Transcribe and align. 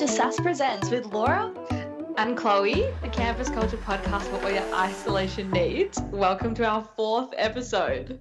to 0.00 0.08
SAS 0.08 0.40
Presents 0.40 0.88
with 0.88 1.04
Laura 1.12 1.52
and 2.16 2.34
Chloe, 2.34 2.86
the 3.02 3.08
campus 3.08 3.50
culture 3.50 3.76
podcast 3.76 4.22
for 4.22 4.42
all 4.42 4.50
your 4.50 4.74
isolation 4.74 5.50
needs. 5.50 6.00
Welcome 6.10 6.54
to 6.54 6.64
our 6.64 6.82
fourth 6.96 7.34
episode. 7.36 8.18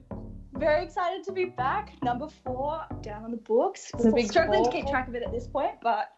Very 0.55 0.83
excited 0.83 1.23
to 1.23 1.31
be 1.31 1.45
back. 1.45 1.93
Number 2.03 2.27
four 2.43 2.81
down 2.99 3.23
on 3.23 3.31
the 3.31 3.37
books. 3.37 3.91
It's 3.97 4.13
big 4.13 4.27
struggling 4.27 4.65
to 4.65 4.69
keep 4.69 4.87
track 4.87 5.07
of 5.07 5.15
it 5.15 5.23
at 5.23 5.31
this 5.31 5.47
point, 5.47 5.75
but 5.81 6.13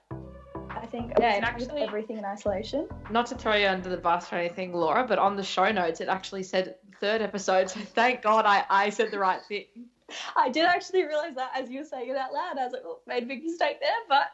I 0.72 0.88
think 0.88 1.14
Yeah, 1.20 1.36
and 1.36 1.46
actually- 1.46 1.84
everything 1.84 2.18
in 2.18 2.26
isolation. 2.26 2.88
Not 3.12 3.28
to 3.28 3.36
throw 3.36 3.54
you 3.54 3.68
under 3.68 3.90
the 3.90 3.98
bus 3.98 4.34
or 4.34 4.38
anything, 4.38 4.74
Laura, 4.74 5.06
but 5.06 5.20
on 5.20 5.36
the 5.36 5.44
show 5.44 5.72
notes 5.72 6.02
it 6.02 6.08
actually 6.08 6.42
said 6.42 6.78
third 7.00 7.22
episode, 7.22 7.70
so 7.70 7.80
thank 7.82 8.24
God 8.24 8.48
I, 8.48 8.66
I 8.68 8.90
said 8.90 9.12
the 9.12 9.20
right 9.20 9.44
thing. 9.44 9.66
I 10.36 10.50
did 10.50 10.66
actually 10.66 11.04
realize 11.04 11.36
that 11.36 11.52
as 11.56 11.70
you 11.70 11.82
were 11.82 11.86
saying 11.86 12.10
it 12.10 12.18
out 12.18 12.34
loud. 12.34 12.58
I 12.58 12.64
was 12.64 12.74
like, 12.74 12.82
oh, 12.84 13.02
made 13.06 13.22
a 13.22 13.28
big 13.28 13.44
mistake 13.44 13.80
there, 13.80 13.92
but 14.10 14.26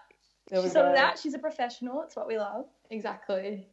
There 0.50 0.62
we 0.62 0.68
she 0.68 0.74
sorted 0.74 0.96
go. 0.96 1.02
it 1.02 1.04
out. 1.04 1.20
She's 1.20 1.34
a 1.34 1.40
professional. 1.40 2.02
It's 2.04 2.16
what 2.16 2.28
we 2.28 2.38
love. 2.38 2.66
Exactly. 2.90 3.68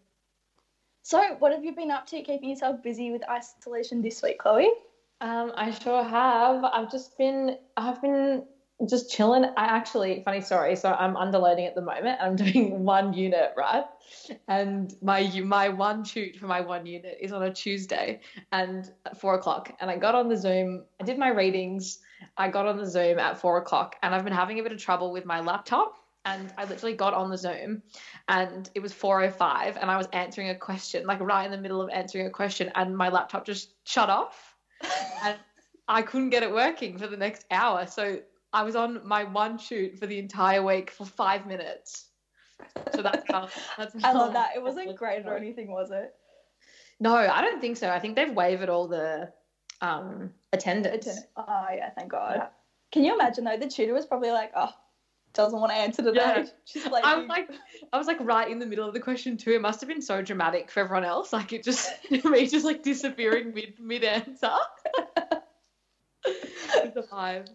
So, 1.02 1.36
what 1.38 1.52
have 1.52 1.64
you 1.64 1.74
been 1.74 1.90
up 1.90 2.06
to 2.06 2.22
keeping 2.22 2.50
yourself 2.50 2.82
busy 2.82 3.10
with 3.12 3.22
isolation 3.28 4.00
this 4.00 4.22
week, 4.22 4.38
Chloe? 4.38 4.70
Um, 5.20 5.52
I 5.54 5.70
sure 5.70 6.02
have. 6.02 6.64
I've 6.64 6.90
just 6.90 7.16
been, 7.18 7.56
I've 7.76 8.00
been 8.00 8.44
just 8.88 9.10
chilling. 9.10 9.44
I 9.44 9.64
actually, 9.64 10.22
funny 10.24 10.40
story. 10.40 10.76
So 10.76 10.92
I'm 10.92 11.14
underloading 11.14 11.66
at 11.66 11.74
the 11.74 11.82
moment. 11.82 12.18
I'm 12.20 12.36
doing 12.44 12.84
one 12.84 13.12
unit, 13.12 13.52
right? 13.56 13.84
And 14.48 14.94
my 15.02 15.30
my 15.44 15.68
one 15.68 16.04
tute 16.04 16.36
for 16.36 16.46
my 16.46 16.60
one 16.60 16.86
unit 16.86 17.18
is 17.20 17.32
on 17.32 17.42
a 17.42 17.52
Tuesday 17.52 18.20
and 18.52 18.90
at 19.06 19.20
four 19.20 19.34
o'clock. 19.34 19.72
And 19.80 19.90
I 19.90 19.96
got 19.96 20.14
on 20.14 20.28
the 20.28 20.36
Zoom. 20.36 20.84
I 21.00 21.04
did 21.04 21.18
my 21.18 21.28
readings. 21.28 21.98
I 22.36 22.48
got 22.48 22.66
on 22.66 22.78
the 22.78 22.86
Zoom 22.86 23.18
at 23.18 23.38
four 23.38 23.58
o'clock, 23.58 23.96
and 24.02 24.14
I've 24.14 24.24
been 24.24 24.32
having 24.32 24.58
a 24.58 24.62
bit 24.62 24.72
of 24.72 24.78
trouble 24.78 25.12
with 25.12 25.24
my 25.24 25.40
laptop. 25.40 25.96
And 26.26 26.52
I 26.56 26.64
literally 26.64 26.94
got 26.94 27.12
on 27.12 27.30
the 27.30 27.36
Zoom, 27.36 27.82
and 28.28 28.70
it 28.74 28.80
was 28.80 28.92
4:05, 28.92 29.76
and 29.80 29.90
I 29.90 29.96
was 29.98 30.08
answering 30.12 30.48
a 30.48 30.54
question, 30.54 31.06
like 31.06 31.20
right 31.20 31.44
in 31.44 31.50
the 31.50 31.58
middle 31.58 31.82
of 31.82 31.90
answering 31.90 32.26
a 32.26 32.30
question, 32.30 32.70
and 32.74 32.96
my 32.96 33.10
laptop 33.10 33.44
just 33.44 33.74
shut 33.84 34.08
off 34.08 34.54
and 35.22 35.36
I 35.88 36.02
couldn't 36.02 36.30
get 36.30 36.42
it 36.42 36.52
working 36.52 36.98
for 36.98 37.06
the 37.06 37.16
next 37.16 37.44
hour. 37.50 37.86
So 37.86 38.20
I 38.52 38.62
was 38.62 38.76
on 38.76 39.06
my 39.06 39.24
one 39.24 39.58
tute 39.58 39.98
for 39.98 40.06
the 40.06 40.18
entire 40.18 40.62
week 40.62 40.90
for 40.90 41.04
five 41.04 41.46
minutes. 41.46 42.06
So 42.94 43.02
that's 43.02 43.24
how. 43.30 43.48
That's 43.76 43.94
I 44.04 44.12
love 44.12 44.32
that. 44.32 44.50
It 44.56 44.62
wasn't 44.62 44.96
great 44.96 45.26
or 45.26 45.36
anything, 45.36 45.70
was 45.70 45.90
it? 45.90 46.14
No, 47.00 47.16
I 47.16 47.40
don't 47.40 47.60
think 47.60 47.76
so. 47.76 47.90
I 47.90 47.98
think 47.98 48.16
they've 48.16 48.32
waived 48.32 48.68
all 48.68 48.86
the 48.86 49.30
um, 49.80 50.30
attendance. 50.52 51.08
Oh, 51.36 51.66
yeah, 51.74 51.90
thank 51.90 52.10
God. 52.10 52.36
Yeah. 52.36 52.46
Can 52.92 53.04
you 53.04 53.14
imagine, 53.14 53.44
though? 53.44 53.56
The 53.56 53.68
tutor 53.68 53.92
was 53.92 54.06
probably 54.06 54.30
like, 54.30 54.52
oh, 54.56 54.70
doesn't 55.34 55.58
want 55.58 55.72
to 55.72 55.76
answer 55.76 56.02
today. 56.02 56.20
Yeah. 56.20 56.44
She's 56.64 56.86
like, 56.86 57.04
I 57.04 57.16
was 57.16 57.26
like, 57.26 57.50
I 57.92 57.98
was 57.98 58.06
like 58.06 58.18
right 58.20 58.48
in 58.48 58.58
the 58.58 58.66
middle 58.66 58.86
of 58.86 58.94
the 58.94 59.00
question 59.00 59.36
too. 59.36 59.52
It 59.52 59.60
must 59.60 59.80
have 59.80 59.88
been 59.88 60.02
so 60.02 60.22
dramatic 60.22 60.70
for 60.70 60.80
everyone 60.80 61.04
else. 61.04 61.32
Like 61.32 61.52
it 61.52 61.64
just 61.64 61.90
me 62.10 62.46
just 62.46 62.64
like 62.64 62.82
disappearing 62.82 63.52
mid 63.52 63.74
mid 63.78 64.04
answer. 64.04 64.52
It's 66.26 66.96
a 66.96 67.02
vibe. 67.02 67.48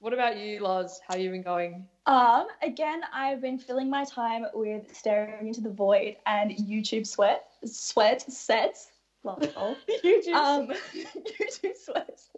What 0.00 0.12
about 0.12 0.36
you, 0.36 0.60
Loz? 0.60 1.00
How 1.08 1.16
you 1.16 1.30
been 1.30 1.42
going? 1.42 1.86
Um, 2.06 2.46
again, 2.60 3.02
I've 3.14 3.40
been 3.40 3.58
filling 3.58 3.88
my 3.88 4.04
time 4.04 4.46
with 4.52 4.94
staring 4.94 5.46
into 5.46 5.60
the 5.60 5.70
void 5.70 6.16
and 6.26 6.50
YouTube 6.50 7.06
sweat, 7.06 7.44
sweat 7.64 8.22
sets. 8.22 8.88
Lol. 9.22 9.76
YouTube. 10.04 10.34
um, 10.34 10.72
YouTube 11.04 11.76
sweats. 11.76 12.30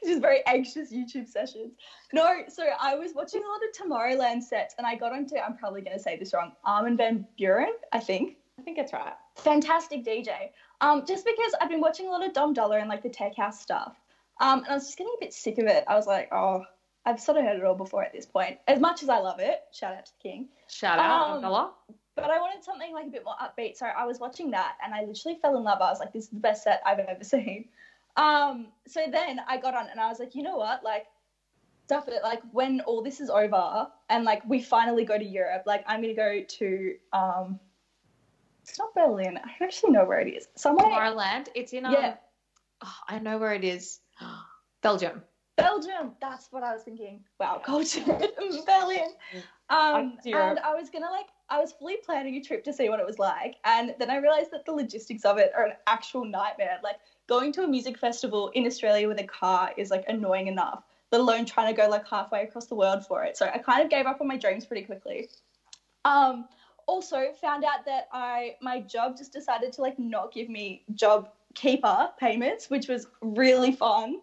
It's 0.00 0.06
just 0.10 0.20
very 0.20 0.42
anxious 0.46 0.92
YouTube 0.92 1.28
sessions. 1.28 1.72
No, 2.12 2.42
so 2.48 2.64
I 2.80 2.94
was 2.94 3.12
watching 3.14 3.42
a 3.42 3.46
lot 3.46 3.60
of 3.62 3.72
Tomorrowland 3.76 4.42
sets, 4.42 4.74
and 4.78 4.86
I 4.86 4.94
got 4.94 5.12
onto. 5.12 5.36
I'm 5.36 5.56
probably 5.56 5.82
going 5.82 5.96
to 5.96 6.02
say 6.02 6.16
this 6.16 6.32
wrong. 6.32 6.52
Armin 6.64 6.96
van 6.96 7.26
Buuren, 7.38 7.72
I 7.92 8.00
think. 8.00 8.36
I 8.58 8.62
think 8.62 8.78
it's 8.78 8.92
right. 8.92 9.12
Fantastic 9.36 10.04
DJ. 10.04 10.50
Um, 10.80 11.04
just 11.06 11.24
because 11.24 11.52
I've 11.60 11.68
been 11.68 11.80
watching 11.80 12.06
a 12.06 12.10
lot 12.10 12.24
of 12.26 12.32
Dom 12.32 12.52
Dolla 12.54 12.78
and 12.78 12.88
like 12.88 13.02
the 13.02 13.10
Tech 13.10 13.36
House 13.36 13.60
stuff. 13.60 13.96
Um, 14.40 14.60
and 14.60 14.68
I 14.68 14.74
was 14.74 14.86
just 14.86 14.98
getting 14.98 15.14
a 15.16 15.20
bit 15.24 15.32
sick 15.32 15.58
of 15.58 15.66
it. 15.66 15.84
I 15.86 15.94
was 15.94 16.06
like, 16.06 16.28
oh, 16.32 16.62
I've 17.06 17.20
sort 17.20 17.38
of 17.38 17.44
heard 17.44 17.58
it 17.58 17.64
all 17.64 17.74
before 17.74 18.02
at 18.02 18.12
this 18.12 18.26
point. 18.26 18.58
As 18.66 18.80
much 18.80 19.02
as 19.02 19.08
I 19.08 19.18
love 19.18 19.40
it, 19.40 19.60
shout 19.72 19.94
out 19.94 20.06
to 20.06 20.12
the 20.12 20.28
King. 20.28 20.48
Shout 20.68 20.98
out, 20.98 21.36
Um. 21.36 21.42
But 22.16 22.30
I 22.30 22.38
wanted 22.38 22.64
something 22.64 22.92
like 22.94 23.06
a 23.06 23.10
bit 23.10 23.24
more 23.24 23.34
upbeat. 23.42 23.76
So 23.76 23.86
I 23.86 24.06
was 24.06 24.18
watching 24.18 24.50
that 24.52 24.76
and 24.82 24.94
I 24.94 25.04
literally 25.04 25.38
fell 25.40 25.56
in 25.56 25.64
love. 25.64 25.80
I 25.82 25.90
was 25.90 26.00
like, 26.00 26.12
this 26.12 26.24
is 26.24 26.30
the 26.30 26.40
best 26.40 26.64
set 26.64 26.80
I've 26.86 26.98
ever 26.98 27.22
seen. 27.34 27.66
Um, 28.16 28.68
so 28.86 29.04
then 29.10 29.40
I 29.48 29.58
got 29.58 29.74
on 29.74 29.88
and 29.90 30.00
I 30.00 30.08
was 30.08 30.18
like, 30.18 30.34
you 30.34 30.42
know 30.42 30.56
what? 30.56 30.82
Like, 30.82 31.04
stuff 31.84 32.08
it. 32.08 32.22
Like, 32.22 32.42
when 32.52 32.80
all 32.82 33.02
this 33.02 33.20
is 33.20 33.30
over 33.30 33.88
and 34.08 34.24
like 34.24 34.42
we 34.48 34.60
finally 34.60 35.04
go 35.04 35.18
to 35.18 35.24
Europe, 35.24 35.64
like, 35.66 35.84
I'm 35.86 36.00
going 36.02 36.14
to 36.14 36.20
go 36.20 36.40
to, 36.58 36.94
um, 37.12 37.60
it's 38.62 38.78
not 38.78 38.94
Berlin. 38.94 39.36
I 39.38 39.48
don't 39.58 39.68
actually 39.68 39.92
know 39.92 40.04
where 40.04 40.20
it 40.20 40.28
is. 40.28 40.48
Somewhere. 40.56 40.86
Tomorrowland. 40.86 41.48
It's 41.54 41.72
in 41.72 41.84
um, 41.86 41.92
Yeah. 41.92 42.14
oh, 42.82 42.94
I 43.08 43.18
know 43.18 43.38
where 43.38 43.52
it 43.54 43.64
is. 43.64 44.00
Belgium. 44.82 45.22
Belgium. 45.56 46.12
That's 46.20 46.48
what 46.50 46.62
I 46.62 46.72
was 46.74 46.82
thinking. 46.82 47.20
Wow, 47.40 47.60
culture. 47.64 48.02
Berlin. 48.66 49.10
Um, 49.68 50.12
Back 50.14 50.22
to 50.22 50.30
Europe. 50.30 50.48
and 50.50 50.58
I 50.60 50.74
was 50.74 50.90
gonna 50.90 51.10
like, 51.10 51.26
I 51.48 51.58
was 51.58 51.72
fully 51.72 51.96
planning 52.04 52.36
a 52.36 52.40
trip 52.40 52.62
to 52.66 52.72
see 52.72 52.88
what 52.88 53.00
it 53.00 53.04
was 53.06 53.18
like, 53.18 53.56
and 53.64 53.96
then 53.98 54.10
I 54.10 54.18
realized 54.18 54.52
that 54.52 54.64
the 54.64 54.70
logistics 54.70 55.24
of 55.24 55.38
it 55.38 55.50
are 55.56 55.64
an 55.64 55.72
actual 55.88 56.24
nightmare. 56.24 56.78
Like 56.84 56.98
going 57.28 57.52
to 57.52 57.62
a 57.62 57.66
music 57.66 57.98
festival 57.98 58.50
in 58.54 58.66
Australia 58.66 59.08
with 59.08 59.20
a 59.20 59.24
car 59.26 59.72
is 59.76 59.90
like 59.90 60.04
annoying 60.08 60.46
enough, 60.46 60.82
let 61.12 61.20
alone 61.20 61.44
trying 61.44 61.74
to 61.74 61.80
go 61.80 61.88
like 61.88 62.06
halfway 62.08 62.42
across 62.42 62.66
the 62.66 62.74
world 62.74 63.04
for 63.04 63.24
it. 63.24 63.36
So 63.36 63.46
I 63.52 63.58
kind 63.58 63.82
of 63.82 63.90
gave 63.90 64.06
up 64.06 64.20
on 64.20 64.28
my 64.28 64.36
dreams 64.36 64.64
pretty 64.64 64.82
quickly. 64.82 65.28
Um, 66.04 66.46
also 66.86 67.32
found 67.40 67.64
out 67.64 67.84
that 67.84 68.08
I 68.12 68.54
my 68.62 68.80
job 68.80 69.16
just 69.16 69.32
decided 69.32 69.72
to 69.74 69.80
like 69.80 69.98
not 69.98 70.32
give 70.32 70.48
me 70.48 70.84
job 70.94 71.28
keeper 71.54 72.10
payments, 72.18 72.70
which 72.70 72.88
was 72.88 73.06
really 73.20 73.72
fun. 73.72 74.20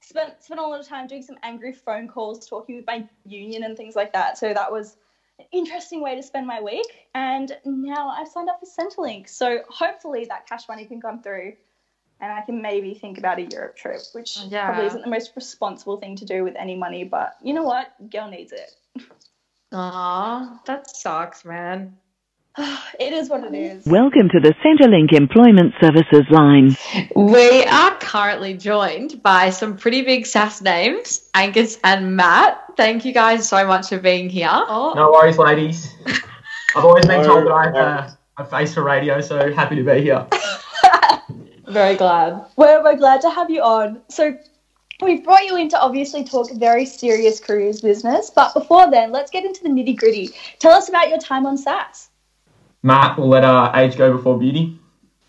Spent 0.00 0.42
spent 0.42 0.60
a 0.60 0.62
lot 0.62 0.80
of 0.80 0.86
time 0.86 1.06
doing 1.06 1.22
some 1.22 1.36
angry 1.42 1.72
phone 1.72 2.06
calls, 2.06 2.46
talking 2.46 2.76
with 2.76 2.86
my 2.86 3.04
union 3.26 3.64
and 3.64 3.76
things 3.76 3.96
like 3.96 4.12
that. 4.12 4.38
So 4.38 4.54
that 4.54 4.70
was 4.70 4.96
an 5.40 5.46
interesting 5.50 6.00
way 6.00 6.14
to 6.14 6.22
spend 6.22 6.46
my 6.46 6.60
week. 6.60 7.08
And 7.14 7.56
now 7.64 8.10
I've 8.10 8.28
signed 8.28 8.48
up 8.48 8.60
for 8.60 8.66
Centrelink. 8.66 9.28
So 9.28 9.60
hopefully 9.68 10.26
that 10.28 10.46
cash 10.46 10.68
money 10.68 10.84
can 10.84 11.00
come 11.00 11.20
through 11.20 11.54
and 12.20 12.32
I 12.32 12.40
can 12.42 12.62
maybe 12.62 12.94
think 12.94 13.18
about 13.18 13.38
a 13.38 13.42
Europe 13.42 13.76
trip, 13.76 14.00
which 14.12 14.38
Yeah. 14.48 14.66
probably 14.66 14.86
isn't 14.86 15.02
the 15.02 15.10
most 15.10 15.32
responsible 15.36 15.96
thing 15.98 16.16
to 16.16 16.24
do 16.24 16.44
with 16.44 16.56
any 16.56 16.76
money, 16.76 17.04
but 17.04 17.36
you 17.42 17.52
know 17.54 17.62
what? 17.64 17.88
Girl 18.10 18.28
needs 18.28 18.52
it. 18.52 18.70
Aw, 19.72 20.60
that 20.66 20.88
sucks, 20.96 21.44
man. 21.44 21.96
it 23.00 23.12
is 23.12 23.28
what 23.28 23.42
it 23.42 23.52
is. 23.54 23.84
Welcome 23.84 24.28
to 24.28 24.38
the 24.40 24.54
Centrelink 24.64 25.12
Employment 25.12 25.74
Services 25.80 26.22
line. 26.30 26.76
We 27.16 27.64
are 27.64 27.96
currently 27.98 28.54
joined 28.54 29.20
by 29.22 29.50
some 29.50 29.76
pretty 29.76 30.02
big 30.02 30.24
SAS 30.26 30.62
names, 30.62 31.28
Angus 31.34 31.78
and 31.82 32.16
Matt. 32.16 32.62
Thank 32.76 33.04
you 33.04 33.12
guys 33.12 33.48
so 33.48 33.66
much 33.66 33.88
for 33.88 33.98
being 33.98 34.28
here. 34.30 34.48
Oh, 34.52 34.92
No 34.94 35.10
worries, 35.10 35.38
ladies. 35.38 35.92
I've 36.76 36.84
always 36.84 37.06
been 37.06 37.24
told 37.26 37.46
that 37.46 37.52
I 37.52 37.64
have 37.64 37.74
a, 37.74 38.18
a 38.38 38.44
face 38.44 38.74
for 38.74 38.84
radio, 38.84 39.20
so 39.20 39.52
happy 39.52 39.74
to 39.76 39.82
be 39.82 40.00
here. 40.02 40.26
very 41.68 41.96
glad. 41.96 42.44
We're, 42.56 42.82
we're 42.82 42.96
glad 42.96 43.20
to 43.22 43.30
have 43.30 43.50
you 43.50 43.62
on. 43.62 44.00
So, 44.08 44.36
we've 45.02 45.24
brought 45.24 45.44
you 45.44 45.56
in 45.56 45.68
to 45.70 45.80
obviously 45.80 46.24
talk 46.24 46.50
very 46.52 46.86
serious 46.86 47.40
careers 47.40 47.80
business, 47.80 48.30
but 48.30 48.54
before 48.54 48.90
then, 48.90 49.12
let's 49.12 49.30
get 49.30 49.44
into 49.44 49.62
the 49.62 49.68
nitty 49.68 49.96
gritty. 49.96 50.30
Tell 50.58 50.72
us 50.72 50.88
about 50.88 51.08
your 51.08 51.18
time 51.18 51.46
on 51.46 51.58
SAS. 51.58 52.10
Matt, 52.82 53.18
we'll 53.18 53.28
let 53.28 53.44
uh, 53.44 53.72
age 53.74 53.96
go 53.96 54.16
before 54.16 54.38
beauty. 54.38 54.78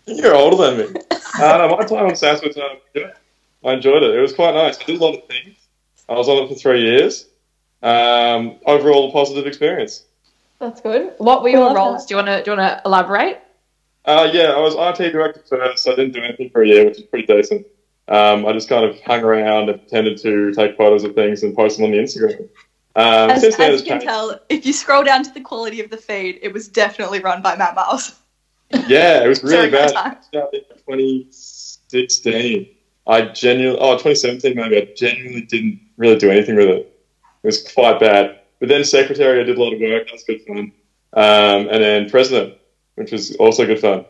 You're 0.06 0.34
older 0.34 0.56
than 0.56 0.78
me. 0.78 1.00
uh, 1.40 1.58
no, 1.58 1.76
my 1.76 1.84
time 1.84 2.06
on 2.06 2.16
SAS 2.16 2.42
was, 2.42 2.56
um, 2.56 2.78
yeah, 2.94 3.12
I 3.64 3.72
enjoyed 3.72 4.02
it. 4.02 4.14
It 4.14 4.20
was 4.20 4.32
quite 4.32 4.54
nice. 4.54 4.78
I 4.80 4.84
did 4.84 5.00
a 5.00 5.04
lot 5.04 5.14
of 5.14 5.26
things. 5.26 5.56
I 6.08 6.14
was 6.14 6.28
on 6.28 6.44
it 6.44 6.48
for 6.48 6.54
three 6.54 6.82
years. 6.82 7.26
Um, 7.82 8.56
overall, 8.66 9.08
a 9.08 9.12
positive 9.12 9.46
experience. 9.46 10.04
That's 10.58 10.80
good. 10.80 11.14
What 11.18 11.42
were 11.42 11.48
your 11.48 11.74
roles? 11.74 12.02
that. 12.02 12.08
Do 12.08 12.14
you 12.14 12.16
want 12.16 12.28
to 12.28 12.42
do 12.42 12.50
you 12.50 12.56
want 12.56 12.78
to 12.78 12.82
elaborate? 12.86 13.40
Uh, 14.06 14.28
yeah, 14.32 14.52
I 14.52 14.60
was 14.60 14.74
IT 14.78 15.12
director 15.12 15.42
first. 15.48 15.82
So 15.84 15.92
I 15.92 15.96
didn't 15.96 16.12
do 16.14 16.22
anything 16.22 16.50
for 16.50 16.62
a 16.62 16.66
year, 16.66 16.84
which 16.84 16.98
is 16.98 17.04
pretty 17.04 17.26
decent. 17.26 17.66
Um, 18.08 18.46
I 18.46 18.52
just 18.52 18.68
kind 18.68 18.84
of 18.84 19.00
hung 19.02 19.24
around 19.24 19.68
and 19.68 19.80
pretended 19.80 20.18
to 20.22 20.52
take 20.52 20.76
photos 20.76 21.02
of 21.02 21.14
things 21.16 21.42
and 21.42 21.56
post 21.56 21.76
them 21.76 21.86
on 21.86 21.90
the 21.90 21.98
Instagram. 21.98 22.48
Um, 22.94 23.30
As, 23.30 23.42
as 23.44 23.58
you 23.58 23.58
can 23.58 23.78
changed. 23.84 24.06
tell, 24.06 24.38
if 24.48 24.64
you 24.64 24.72
scroll 24.72 25.02
down 25.04 25.22
to 25.24 25.30
the 25.30 25.40
quality 25.40 25.80
of 25.80 25.90
the 25.90 25.96
feed, 25.96 26.38
it 26.40 26.52
was 26.52 26.68
definitely 26.68 27.18
run 27.20 27.42
by 27.42 27.56
Matt 27.56 27.74
Miles. 27.74 28.14
Yeah, 28.88 29.22
it 29.22 29.28
was 29.28 29.44
really 29.44 29.70
bad. 29.70 29.92
time. 29.92 30.16
Yeah, 30.32 30.42
I 30.42 30.50
think 30.50 30.66
2016. 30.68 32.68
I 33.06 33.20
genuinely, 33.22 33.78
oh, 33.80 33.92
2017 33.92 34.56
maybe. 34.56 34.76
I 34.76 34.92
genuinely 34.96 35.42
didn't 35.42 35.80
really 35.96 36.16
do 36.16 36.30
anything 36.32 36.56
with 36.56 36.66
it. 36.68 36.78
It 37.42 37.46
was 37.46 37.62
quite 37.72 38.00
bad. 38.00 38.40
But 38.58 38.68
then 38.68 38.82
secretary, 38.82 39.40
I 39.40 39.44
did 39.44 39.56
a 39.56 39.62
lot 39.62 39.72
of 39.72 39.80
work. 39.80 40.06
That 40.06 40.12
was 40.12 40.24
good 40.24 40.42
fun. 40.48 40.72
Um, 41.12 41.68
and 41.70 41.80
then 41.82 42.10
president, 42.10 42.54
which 42.96 43.12
was 43.12 43.36
also 43.36 43.64
good 43.64 43.80
fun. 43.80 44.04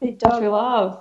Big 0.00 0.20
Which 0.22 0.40
we 0.40 0.48
love. 0.48 1.00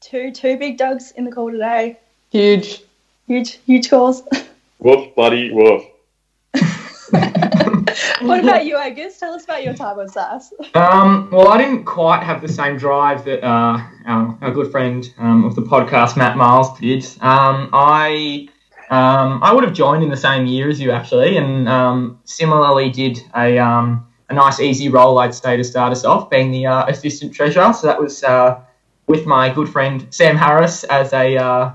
Two, 0.00 0.30
two 0.30 0.56
big 0.56 0.78
dogs 0.78 1.12
in 1.12 1.24
the 1.24 1.30
call 1.30 1.50
today. 1.50 1.98
Huge. 2.30 2.82
Huge, 3.26 3.58
huge 3.66 3.90
calls. 3.90 4.22
Woof, 4.78 5.14
bloody 5.14 5.52
woof. 5.52 5.84
What 8.20 8.40
about 8.40 8.66
you, 8.66 8.76
Angus? 8.76 9.18
Tell 9.18 9.32
us 9.32 9.44
about 9.44 9.64
your 9.64 9.74
time 9.74 9.98
on 9.98 10.08
SAS. 10.08 10.52
Um, 10.74 11.30
well, 11.30 11.48
I 11.48 11.58
didn't 11.58 11.84
quite 11.84 12.22
have 12.22 12.42
the 12.42 12.48
same 12.48 12.76
drive 12.76 13.24
that 13.24 13.44
uh, 13.44 13.78
our, 14.06 14.38
our 14.40 14.50
good 14.50 14.70
friend 14.70 15.08
um, 15.18 15.44
of 15.44 15.54
the 15.54 15.62
podcast, 15.62 16.16
Matt 16.16 16.36
Miles, 16.36 16.78
did. 16.78 17.04
Um, 17.20 17.70
I 17.72 18.48
um, 18.90 19.42
I 19.42 19.52
would 19.52 19.64
have 19.64 19.72
joined 19.72 20.02
in 20.02 20.10
the 20.10 20.16
same 20.16 20.46
year 20.46 20.68
as 20.68 20.80
you 20.80 20.90
actually, 20.90 21.36
and 21.36 21.68
um, 21.68 22.20
similarly 22.24 22.90
did 22.90 23.18
a 23.34 23.58
um, 23.58 24.06
a 24.28 24.34
nice 24.34 24.60
easy 24.60 24.88
role. 24.88 25.18
I'd 25.18 25.34
say 25.34 25.56
to 25.56 25.64
start 25.64 25.92
us 25.92 26.04
off, 26.04 26.30
being 26.30 26.50
the 26.50 26.66
uh, 26.66 26.86
assistant 26.86 27.34
treasurer. 27.34 27.72
So 27.72 27.86
that 27.86 28.00
was 28.00 28.24
uh, 28.24 28.60
with 29.06 29.26
my 29.26 29.48
good 29.52 29.68
friend 29.68 30.06
Sam 30.10 30.36
Harris 30.36 30.84
as 30.84 31.12
a 31.12 31.36
uh, 31.36 31.72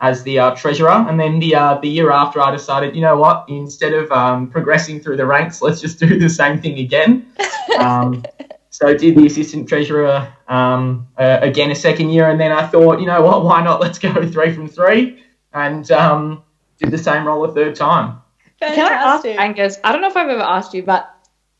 as 0.00 0.22
the 0.24 0.38
uh, 0.38 0.54
treasurer, 0.54 0.90
and 0.90 1.18
then 1.18 1.38
the 1.38 1.54
uh, 1.54 1.78
the 1.78 1.88
year 1.88 2.10
after, 2.10 2.40
I 2.40 2.50
decided, 2.50 2.94
you 2.94 3.00
know 3.00 3.16
what, 3.16 3.46
instead 3.48 3.94
of 3.94 4.10
um, 4.12 4.50
progressing 4.50 5.00
through 5.00 5.16
the 5.16 5.26
ranks, 5.26 5.62
let's 5.62 5.80
just 5.80 5.98
do 5.98 6.18
the 6.18 6.28
same 6.28 6.60
thing 6.60 6.78
again. 6.78 7.26
Um, 7.80 8.24
so 8.70 8.88
I 8.88 8.94
did 8.94 9.16
the 9.16 9.26
assistant 9.26 9.68
treasurer 9.68 10.32
um, 10.48 11.06
uh, 11.18 11.40
again 11.42 11.70
a 11.70 11.74
second 11.74 12.08
year, 12.08 12.30
and 12.30 12.40
then 12.40 12.52
I 12.52 12.66
thought, 12.66 13.00
you 13.00 13.06
know 13.06 13.20
what, 13.20 13.44
why 13.44 13.62
not? 13.62 13.80
Let's 13.80 13.98
go 13.98 14.14
three 14.26 14.52
from 14.54 14.66
three, 14.68 15.22
and 15.52 15.90
um, 15.90 16.42
did 16.78 16.90
the 16.90 16.96
same 16.96 17.26
role 17.26 17.44
a 17.44 17.52
third 17.52 17.74
time. 17.74 18.22
Can 18.60 18.78
I 18.78 18.94
ask 18.94 19.26
Angus? 19.26 19.78
I 19.84 19.92
don't 19.92 20.00
know 20.00 20.08
if 20.08 20.16
I've 20.16 20.28
ever 20.28 20.40
asked 20.40 20.72
you, 20.72 20.84
but 20.84 21.15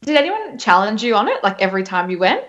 did 0.06 0.16
anyone 0.16 0.56
challenge 0.56 1.02
you 1.02 1.14
on 1.16 1.28
it? 1.28 1.42
Like 1.42 1.60
every 1.60 1.82
time 1.82 2.08
you 2.08 2.18
went? 2.18 2.44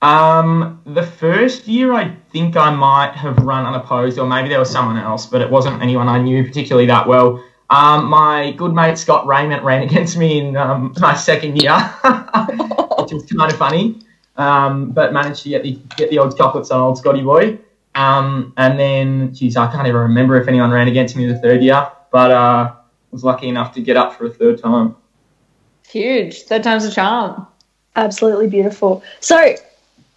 Um, 0.00 0.80
the 0.86 1.02
first 1.02 1.66
year, 1.66 1.92
I 1.92 2.14
think 2.30 2.56
I 2.56 2.70
might 2.70 3.12
have 3.12 3.38
run 3.38 3.66
unopposed, 3.66 4.18
or 4.18 4.26
maybe 4.26 4.48
there 4.48 4.60
was 4.60 4.70
someone 4.70 4.96
else, 4.96 5.26
but 5.26 5.42
it 5.42 5.50
wasn't 5.50 5.82
anyone 5.82 6.08
I 6.08 6.20
knew 6.20 6.44
particularly 6.44 6.86
that 6.86 7.06
well. 7.06 7.42
Um, 7.68 8.06
my 8.06 8.52
good 8.52 8.72
mate 8.72 8.96
Scott 8.96 9.26
Raymond 9.26 9.64
ran 9.64 9.82
against 9.88 10.16
me 10.16 10.38
in 10.38 10.56
um, 10.56 10.94
my 10.98 11.14
second 11.14 11.60
year, 11.60 11.76
which 12.98 13.12
was 13.12 13.26
kind 13.36 13.50
of 13.50 13.58
funny, 13.58 14.00
um, 14.36 14.92
but 14.92 15.12
managed 15.12 15.42
to 15.42 15.48
get 15.48 15.64
the 15.64 15.78
get 15.96 16.10
the 16.10 16.18
old 16.20 16.36
chocolates 16.36 16.70
on 16.70 16.80
old 16.80 16.98
Scotty 16.98 17.22
boy. 17.22 17.58
Um, 17.96 18.52
and 18.58 18.78
then, 18.78 19.34
geez, 19.34 19.56
I 19.56 19.72
can't 19.72 19.88
even 19.88 20.00
remember 20.02 20.38
if 20.40 20.46
anyone 20.46 20.70
ran 20.70 20.86
against 20.86 21.16
me 21.16 21.26
the 21.26 21.38
third 21.38 21.62
year, 21.62 21.90
but 22.12 22.30
uh, 22.30 22.74
was 23.10 23.24
lucky 23.24 23.48
enough 23.48 23.72
to 23.72 23.80
get 23.80 23.96
up 23.96 24.14
for 24.14 24.26
a 24.26 24.30
third 24.30 24.62
time. 24.62 24.94
Huge. 25.88 26.42
Third 26.42 26.62
time's 26.62 26.84
a 26.84 26.90
charm. 26.90 27.46
Absolutely 27.94 28.48
beautiful. 28.48 29.02
So 29.20 29.54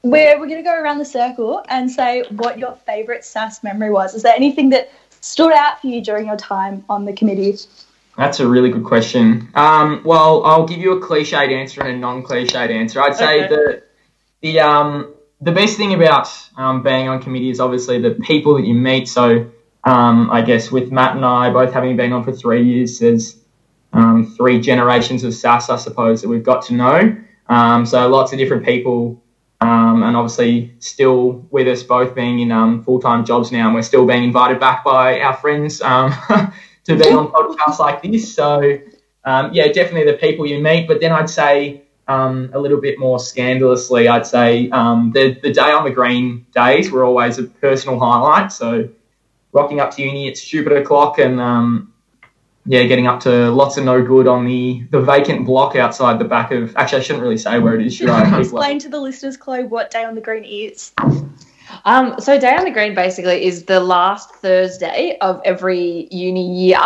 we're 0.04 0.39
we're 0.39 0.48
gonna 0.48 0.63
go 0.63 0.75
around 0.75 0.98
the 0.98 1.06
circle 1.06 1.63
and 1.69 1.89
say 1.89 2.24
what 2.31 2.57
your 2.57 2.75
favourite 2.86 3.24
SAS 3.24 3.63
memory 3.63 3.92
was. 3.92 4.13
Is 4.16 4.24
there 4.24 4.36
anything 4.36 4.69
that 4.69 4.92
stood 5.21 5.54
out 5.54 5.81
for 5.81 5.88
you 5.88 6.01
during 6.04 6.27
your 6.27 6.38
time 6.38 6.83
on 6.89 7.06
the 7.06 7.13
committee? 7.13 7.57
That's 8.18 8.39
a 8.42 8.48
really 8.48 8.69
good 8.69 8.83
question. 8.83 9.50
Um, 9.56 10.01
well, 10.04 10.44
I'll 10.44 10.68
give 10.68 10.80
you 10.80 10.92
a 10.92 11.01
cliched 11.01 11.54
answer 11.54 11.81
and 11.81 11.95
a 11.95 11.98
non-cliched 11.98 12.69
answer. 12.69 13.01
I'd 13.01 13.16
say 13.16 13.45
Okay. 13.45 13.48
the 13.48 13.83
the 14.42 14.60
um, 14.60 15.13
the 15.42 15.51
best 15.54 15.77
thing 15.77 15.94
about 15.94 16.27
um, 16.57 16.83
being 16.83 17.07
on 17.07 17.21
committee 17.21 17.50
is 17.50 17.60
obviously 17.62 18.01
the 18.01 18.12
people 18.12 18.56
that 18.56 18.66
you 18.66 18.74
meet. 18.74 19.07
So 19.07 19.50
um, 19.86 20.30
I 20.31 20.42
guess 20.42 20.71
with 20.71 20.92
Matt 20.92 21.16
and 21.16 21.24
I 21.24 21.50
both 21.50 21.71
having 21.74 21.95
been 21.95 22.12
on 22.12 22.24
for 22.25 22.33
three 22.33 22.63
years, 22.63 23.00
there's 23.00 23.39
um, 23.94 24.26
three 24.38 24.60
generations 24.60 25.24
of 25.24 25.34
SAS, 25.34 25.70
I 25.70 25.76
suppose, 25.76 26.22
that 26.22 26.28
we've 26.28 26.44
got 26.44 26.64
to 26.66 26.74
know. 26.74 27.18
Um, 27.48 27.86
so 27.86 28.08
lots 28.08 28.32
of 28.32 28.40
different 28.40 28.64
people, 28.64 29.22
um, 29.62 30.04
and 30.04 30.16
obviously 30.16 30.76
still 30.80 31.46
with 31.50 31.68
us 31.68 31.84
both 31.84 32.14
being 32.14 32.40
in 32.40 32.52
um, 32.52 32.84
full-time 32.84 33.26
jobs 33.26 33.52
now, 33.52 33.66
and 33.66 33.76
we're 33.76 33.82
still 33.82 34.06
being 34.06 34.24
invited 34.24 34.60
back 34.60 34.84
by 34.84 35.20
our 35.20 35.36
friends 35.36 35.82
um, 35.82 36.12
to 36.84 36.96
be 36.96 37.10
on 37.10 37.28
podcasts 37.30 37.80
like 37.80 38.02
this. 38.04 38.34
So 38.34 38.80
um, 39.26 39.52
yeah, 39.54 39.68
definitely 39.68 40.12
the 40.12 40.18
people 40.18 40.46
you 40.46 40.60
meet. 40.60 40.88
But 40.88 41.02
then 41.02 41.12
I'd 41.12 41.30
say 41.30 41.84
a 42.08 42.60
little 42.60 42.82
bit 42.82 42.98
more 42.98 43.20
scandalously, 43.20 44.08
I'd 44.08 44.26
say 44.26 44.68
the 44.68 45.38
the 45.42 45.52
day 45.52 45.72
on 45.72 45.84
the 45.84 45.92
green 45.92 46.46
days 46.54 46.90
were 46.90 47.04
always 47.04 47.38
a 47.38 47.44
personal 47.44 48.00
highlight. 48.00 48.52
So 48.52 48.90
rocking 49.52 49.80
up 49.80 49.92
to 49.96 50.04
uni 50.04 50.30
at 50.30 50.38
stupid 50.38 50.74
o'clock 50.74 51.18
and 51.18 51.40
yeah, 52.66 52.84
getting 52.84 53.08
up 53.08 53.22
to 53.22 53.50
lots 53.52 53.78
of 53.78 53.86
no 53.86 54.04
good 54.04 54.28
on 54.28 54.46
the, 54.46 54.84
the 54.92 55.02
vacant 55.02 55.46
block 55.46 55.76
outside 55.76 56.20
the 56.20 56.26
back 56.26 56.52
of. 56.52 56.76
Actually, 56.76 57.00
I 57.00 57.02
shouldn't 57.04 57.24
really 57.24 57.38
say 57.38 57.60
where 57.60 57.80
it 57.80 57.86
is, 57.86 57.96
should 57.98 58.10
I? 58.10 58.24
People- 58.26 58.40
Explain 58.40 58.80
to 58.80 58.90
the 58.90 59.00
listeners, 59.00 59.38
Chloe, 59.38 59.64
what 59.64 59.92
Day 59.92 60.04
on 60.04 60.16
the 60.16 60.22
Green 60.22 60.44
is. 60.44 60.92
Um, 61.86 62.16
so 62.20 62.40
Day 62.40 62.56
on 62.56 62.64
the 62.66 62.72
Green 62.72 62.96
basically 62.96 63.46
is 63.46 63.64
the 63.66 63.80
last 63.80 64.34
Thursday 64.36 65.18
of 65.22 65.42
every 65.46 66.08
uni 66.12 66.66
year. 66.68 66.80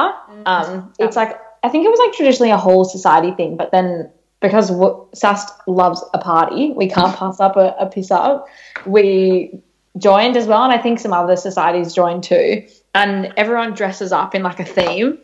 Um, 0.45 0.93
it's 0.99 1.15
like 1.15 1.39
I 1.63 1.69
think 1.69 1.85
it 1.85 1.89
was 1.89 1.99
like 1.99 2.13
traditionally 2.13 2.51
a 2.51 2.57
whole 2.57 2.83
society 2.83 3.31
thing, 3.31 3.55
but 3.55 3.71
then 3.71 4.11
because 4.41 4.69
w- 4.69 5.07
SAST 5.13 5.53
loves 5.67 6.03
a 6.13 6.17
party, 6.19 6.73
we 6.73 6.89
can't 6.89 7.15
pass 7.15 7.39
up 7.39 7.55
a, 7.55 7.73
a 7.79 7.85
piss 7.87 8.11
up. 8.11 8.47
We 8.85 9.61
joined 9.97 10.35
as 10.35 10.47
well, 10.47 10.63
and 10.63 10.73
I 10.73 10.77
think 10.79 10.99
some 10.99 11.13
other 11.13 11.37
societies 11.37 11.93
joined 11.93 12.23
too. 12.25 12.67
And 12.93 13.33
everyone 13.37 13.73
dresses 13.73 14.11
up 14.11 14.35
in 14.35 14.43
like 14.43 14.59
a 14.59 14.65
theme, 14.65 15.17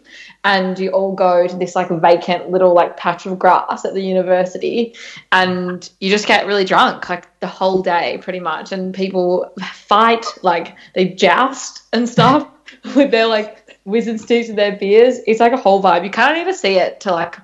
and 0.44 0.80
you 0.80 0.89
all 0.91 1.13
go 1.13 1.47
to 1.47 1.56
this 1.56 1.75
like 1.75 1.89
vacant 1.89 2.50
little 2.50 2.74
like 2.74 2.97
patch 2.97 3.25
of 3.25 3.38
grass 3.38 3.86
at 3.86 3.94
the 3.94 4.01
university, 4.01 4.95
and 5.31 5.89
you 6.00 6.09
just 6.09 6.27
get 6.27 6.47
really 6.47 6.65
drunk 6.65 7.09
like 7.09 7.39
the 7.39 7.47
whole 7.47 7.81
day 7.81 8.19
pretty 8.21 8.39
much 8.39 8.71
and 8.71 8.94
people 8.94 9.51
fight 9.74 10.25
like 10.41 10.75
they 10.95 11.09
joust 11.09 11.83
and 11.94 12.07
stuff 12.07 12.47
with 12.95 13.12
their 13.12 13.27
like 13.27 13.80
wizard 13.86 14.19
sticks 14.19 14.50
and 14.50 14.57
their 14.57 14.75
beers 14.75 15.19
it's 15.25 15.39
like 15.39 15.53
a 15.53 15.57
whole 15.57 15.81
vibe 15.81 16.03
you 16.03 16.12
can't 16.12 16.38
even 16.38 16.53
see 16.53 16.77
it 16.77 17.00
to 17.00 17.12
like 17.12 17.38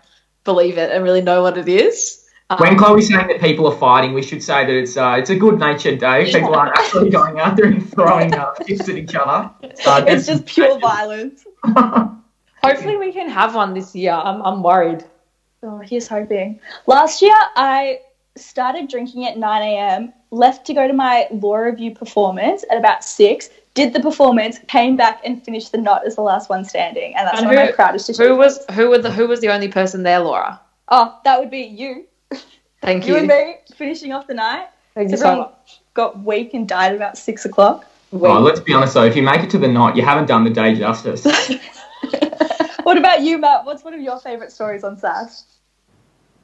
believe 0.43 0.77
it 0.77 0.91
and 0.91 1.03
really 1.03 1.21
know 1.21 1.41
what 1.41 1.57
it 1.57 1.67
is 1.67 2.21
um, 2.49 2.59
When 2.59 2.77
Chloe's 2.77 3.07
saying 3.07 3.27
that 3.27 3.41
people 3.41 3.65
are 3.65 3.75
fighting, 3.75 4.13
we 4.13 4.21
should 4.21 4.43
say 4.43 4.67
that 4.67 4.71
it's 4.71 4.95
uh, 4.95 5.15
it's 5.17 5.31
a 5.31 5.35
good 5.35 5.57
natured 5.57 5.99
day. 5.99 6.31
People 6.31 6.53
aren't 6.53 6.77
actually 6.77 7.09
going 7.09 7.39
out 7.39 7.55
there 7.55 7.65
and 7.65 7.89
throwing 7.89 8.35
uh, 8.35 8.53
fists 8.67 8.87
at 8.87 8.97
each 8.97 9.15
other. 9.15 9.49
Uh, 9.87 10.05
It's 10.07 10.27
just 10.27 10.45
pure 10.45 10.77
violence. 10.91 11.43
Hopefully 12.67 12.97
we 12.97 13.11
can 13.11 13.29
have 13.29 13.55
one 13.55 13.73
this 13.73 13.95
year 13.95 14.13
i'm, 14.13 14.41
I'm 14.41 14.61
worried 14.63 15.03
Oh, 15.67 15.79
here's 15.79 16.07
hoping. 16.07 16.59
Last 16.85 17.23
year, 17.23 17.33
I 17.55 18.01
started 18.35 18.87
drinking 18.87 19.25
at 19.25 19.35
9 19.35 19.61
a.m., 19.63 20.13
left 20.29 20.67
to 20.67 20.75
go 20.75 20.87
to 20.87 20.93
my 20.93 21.25
law 21.31 21.55
revue 21.55 21.89
performance 21.95 22.63
at 22.69 22.77
about 22.77 23.03
6, 23.03 23.49
did 23.73 23.91
the 23.91 23.99
performance, 23.99 24.59
came 24.67 24.95
back 24.95 25.21
and 25.25 25.43
finished 25.43 25.71
the 25.71 25.79
knot 25.79 26.05
as 26.05 26.17
the 26.17 26.21
last 26.21 26.49
one 26.51 26.63
standing. 26.65 27.15
And 27.15 27.25
that's 27.25 27.39
And 27.39 27.47
one 27.47 27.55
of 27.55 27.61
my 27.61 27.65
who- 27.67 27.73
proudest 27.73 28.15
who 28.15 28.35
was 28.35 28.63
who 28.73 28.89
was 28.89 29.01
the 29.01 29.09
who 29.11 29.27
was 29.27 29.39
the 29.41 29.49
only 29.49 29.67
person 29.69 30.03
there 30.03 30.19
laura 30.19 30.59
Oh, 30.89 31.17
that 31.23 31.39
would 31.39 31.49
be 31.49 31.61
you. 31.63 32.05
thank 32.83 33.07
You 33.07 33.13
you, 33.13 33.19
and 33.21 33.27
me 33.27 33.55
finishing 33.75 34.13
off 34.13 34.27
the 34.27 34.35
night. 34.35 34.67
thank 34.93 35.09
you 35.09 35.17
so 35.17 35.25
Everyone 35.29 35.49
much 35.49 35.79
got 35.95 36.23
weak 36.23 36.53
and 36.53 36.67
died 36.67 36.93
about 36.93 37.17
6 37.17 37.43
o'clock. 37.45 37.85
Oh, 38.13 38.39
let's 38.39 38.59
be 38.59 38.71
honest 38.75 38.93
though, 38.93 39.05
if 39.05 39.15
you 39.15 39.23
make 39.23 39.41
it 39.41 39.49
to 39.49 39.57
the 39.57 39.67
night, 39.67 39.95
you 39.95 40.03
haven't 40.03 40.27
done 40.27 40.43
the 40.43 40.51
day 40.51 40.75
justice. 40.75 41.25
what 42.85 42.97
about 42.97 43.21
you, 43.21 43.39
Matt? 43.39 43.65
What's 43.65 43.83
one 43.83 43.95
of 43.95 43.99
your 43.99 44.19
favourite 44.19 44.51
stories 44.51 44.83
on 44.83 44.95
SAS? 44.97 45.45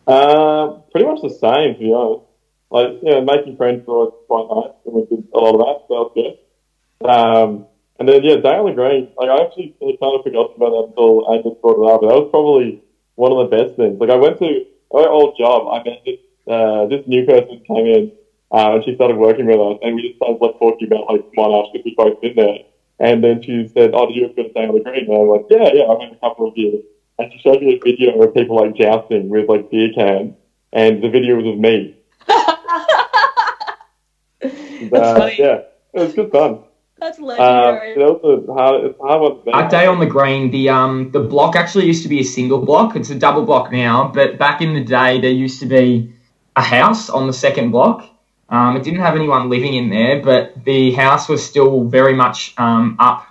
Uh, 0.08 0.82
pretty 0.92 1.06
much 1.06 1.22
the 1.22 1.30
same, 1.30 1.76
to 1.76 1.80
be 1.80 1.94
honest. 1.94 2.26
Like, 2.72 2.98
you 3.04 3.12
know, 3.12 3.22
making 3.22 3.58
friends 3.58 3.86
was 3.86 4.12
quite 4.28 4.50
nice, 4.50 4.74
and 4.86 4.94
we 4.96 5.06
did 5.06 5.28
a 5.34 5.38
lot 5.38 5.54
of 5.54 5.62
that, 5.62 5.78
so 5.88 5.94
that 5.94 6.02
was 6.02 6.12
good. 6.18 7.08
Um, 7.08 7.68
and 8.00 8.10
then, 8.10 8.24
yeah, 8.24 8.38
the 8.38 8.74
Green, 8.74 9.12
like, 9.18 9.30
I 9.30 9.44
actually 9.46 9.76
kind 9.78 10.18
of 10.18 10.24
forgotten 10.24 10.56
about 10.58 10.72
that 10.72 10.86
until 10.90 11.30
Angus 11.32 11.62
brought 11.62 11.78
it 11.78 11.94
up, 11.94 12.02
but 12.02 12.08
that 12.10 12.22
was 12.26 12.30
probably 12.32 12.82
one 13.16 13.32
of 13.32 13.46
the 13.46 13.56
best 13.56 13.76
things. 13.76 14.00
Like, 14.00 14.10
I 14.10 14.16
went 14.16 14.40
to 14.40 14.66
my 14.92 15.06
old 15.06 15.38
job, 15.38 15.70
I 15.70 15.84
met 15.86 16.02
this, 16.06 16.18
uh, 16.50 16.88
this 16.88 17.06
new 17.06 17.24
person 17.26 17.62
came 17.68 17.86
in, 17.86 18.12
uh, 18.50 18.82
and 18.82 18.84
she 18.84 18.96
started 18.96 19.18
working 19.18 19.46
with 19.46 19.62
us, 19.62 19.78
and 19.84 19.94
we 19.94 20.10
just 20.10 20.18
started, 20.18 20.42
like, 20.42 20.58
talking 20.58 20.88
about, 20.90 21.06
like, 21.06 21.22
Monash, 21.38 21.70
because 21.70 21.86
we 21.86 21.94
both 21.94 22.20
been 22.22 22.34
there. 22.34 22.66
And 23.02 23.24
then 23.24 23.40
she 23.42 23.66
said, 23.76 23.92
oh, 23.94 24.06
did 24.06 24.16
you 24.16 24.26
ever 24.26 24.34
go 24.38 24.44
to 24.44 24.50
Day 24.50 24.68
on 24.68 24.76
the 24.76 24.82
Green? 24.82 25.06
And 25.10 25.18
I'm 25.24 25.28
like, 25.28 25.42
yeah, 25.50 25.70
yeah, 25.74 25.84
I 25.84 25.96
went 25.98 26.12
a 26.14 26.16
couple 26.18 26.46
of 26.48 26.54
years. 26.56 26.82
And 27.18 27.28
she 27.32 27.40
showed 27.40 27.60
me 27.62 27.74
a 27.74 27.80
video 27.84 28.22
of 28.22 28.34
people 28.34 28.56
like 28.58 28.76
jousting 28.76 29.28
with 29.28 29.50
like 29.50 29.70
beer 29.72 29.90
cans, 29.90 30.34
and 30.72 31.02
the 31.02 31.10
video 31.10 31.36
was 31.36 31.48
of 31.48 31.58
me. 31.58 31.96
That's 34.92 34.94
Uh, 34.94 35.16
funny. 35.20 35.36
Yeah, 35.40 35.58
it 35.94 36.00
was 36.02 36.14
good 36.14 36.30
fun. 36.32 36.60
That's 37.00 37.18
Um, 37.20 37.26
legendary. 37.26 37.92
it 37.94 37.98
was 38.24 38.46
a 38.48 38.54
hard, 38.54 38.86
it's 38.86 39.00
a 39.00 39.04
hard 39.04 39.22
one. 39.22 39.34
to. 39.34 39.52
That 39.52 39.70
day 39.72 39.86
on 39.88 40.00
the 40.00 40.06
green, 40.06 40.52
the 40.52 40.70
um 40.70 41.10
the 41.12 41.20
block 41.20 41.56
actually 41.56 41.86
used 41.86 42.04
to 42.04 42.10
be 42.10 42.20
a 42.20 42.24
single 42.24 42.60
block. 42.60 42.96
It's 42.96 43.10
a 43.10 43.16
double 43.16 43.44
block 43.44 43.72
now, 43.72 44.12
but 44.14 44.38
back 44.38 44.62
in 44.62 44.74
the 44.74 44.84
day 44.84 45.20
there 45.20 45.32
used 45.32 45.60
to 45.62 45.66
be 45.66 46.08
a 46.56 46.62
house 46.62 47.10
on 47.10 47.26
the 47.28 47.34
second 47.34 47.72
block. 47.72 48.06
Um, 48.52 48.76
it 48.76 48.84
didn't 48.84 49.00
have 49.00 49.16
anyone 49.16 49.50
living 49.50 49.74
in 49.76 49.90
there, 49.90 50.22
but 50.22 50.64
the 50.66 50.92
house 50.92 51.30
was 51.30 51.44
still 51.44 51.86
very 51.86 52.14
much 52.14 52.54
um, 52.58 52.98
up, 53.00 53.26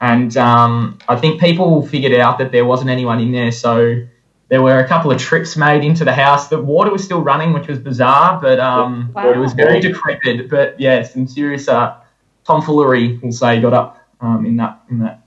and 0.00 0.36
um, 0.36 0.98
I 1.08 1.16
think 1.16 1.40
people 1.40 1.86
figured 1.86 2.12
out 2.12 2.38
that 2.38 2.50
there 2.50 2.64
wasn't 2.64 2.90
anyone 2.90 3.20
in 3.20 3.30
there, 3.30 3.52
so 3.52 4.04
there 4.48 4.60
were 4.62 4.80
a 4.80 4.88
couple 4.88 5.12
of 5.12 5.18
trips 5.18 5.56
made 5.56 5.84
into 5.84 6.04
the 6.04 6.12
house. 6.12 6.48
The 6.48 6.60
water 6.60 6.90
was 6.90 7.04
still 7.04 7.22
running, 7.22 7.52
which 7.52 7.68
was 7.68 7.78
bizarre, 7.78 8.40
but 8.40 8.58
um, 8.58 9.12
Wow. 9.14 9.30
it 9.30 9.38
was 9.38 9.52
very 9.52 9.80
decrepit. 9.80 10.50
But 10.50 10.78
yeah, 10.78 11.02
some 11.02 11.26
serious 11.28 11.68
uh, 11.68 11.96
tomfoolery, 12.44 13.18
we'll 13.22 13.32
say, 13.32 13.60
got 13.60 13.72
up 13.72 14.06
um, 14.20 14.44
in 14.44 14.56
that 14.56 14.82
in 14.90 14.98
that 14.98 15.20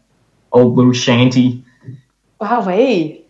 old 0.52 0.76
little 0.76 0.94
shanty. 0.94 1.64
wow 2.40 2.66
we 2.66 3.26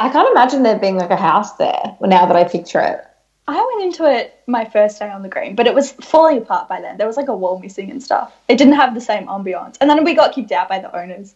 I 0.00 0.08
can't 0.08 0.30
imagine 0.30 0.62
there 0.62 0.78
being 0.78 0.96
like 0.96 1.10
a 1.10 1.16
house 1.16 1.52
there. 1.56 1.96
Now 2.00 2.24
that 2.24 2.34
I 2.34 2.44
picture 2.44 2.80
it. 2.80 3.04
I 3.50 3.74
went 3.74 3.84
into 3.84 4.08
it 4.08 4.40
my 4.46 4.64
first 4.64 4.98
day 4.98 5.10
on 5.10 5.22
the 5.22 5.28
green, 5.28 5.56
but 5.56 5.66
it 5.66 5.74
was 5.74 5.90
falling 5.92 6.38
apart 6.38 6.68
by 6.68 6.80
then. 6.80 6.96
There 6.98 7.06
was 7.06 7.16
like 7.16 7.28
a 7.28 7.34
wall 7.34 7.58
missing 7.58 7.90
and 7.90 8.02
stuff. 8.02 8.32
It 8.48 8.56
didn't 8.56 8.74
have 8.74 8.94
the 8.94 9.00
same 9.00 9.26
ambiance. 9.26 9.76
And 9.80 9.90
then 9.90 10.04
we 10.04 10.14
got 10.14 10.32
kicked 10.32 10.52
out 10.52 10.68
by 10.68 10.78
the 10.78 10.94
owners. 10.96 11.34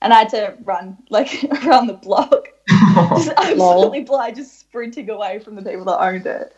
And 0.00 0.14
I 0.14 0.20
had 0.20 0.30
to 0.30 0.56
run 0.64 0.96
like 1.10 1.44
around 1.64 1.88
the 1.88 1.94
block. 1.94 2.48
Just 2.68 3.32
absolutely 3.36 4.04
blind, 4.04 4.36
just 4.36 4.58
sprinting 4.60 5.10
away 5.10 5.40
from 5.40 5.56
the 5.56 5.62
people 5.62 5.84
that 5.86 6.00
owned 6.00 6.24
it. 6.24 6.56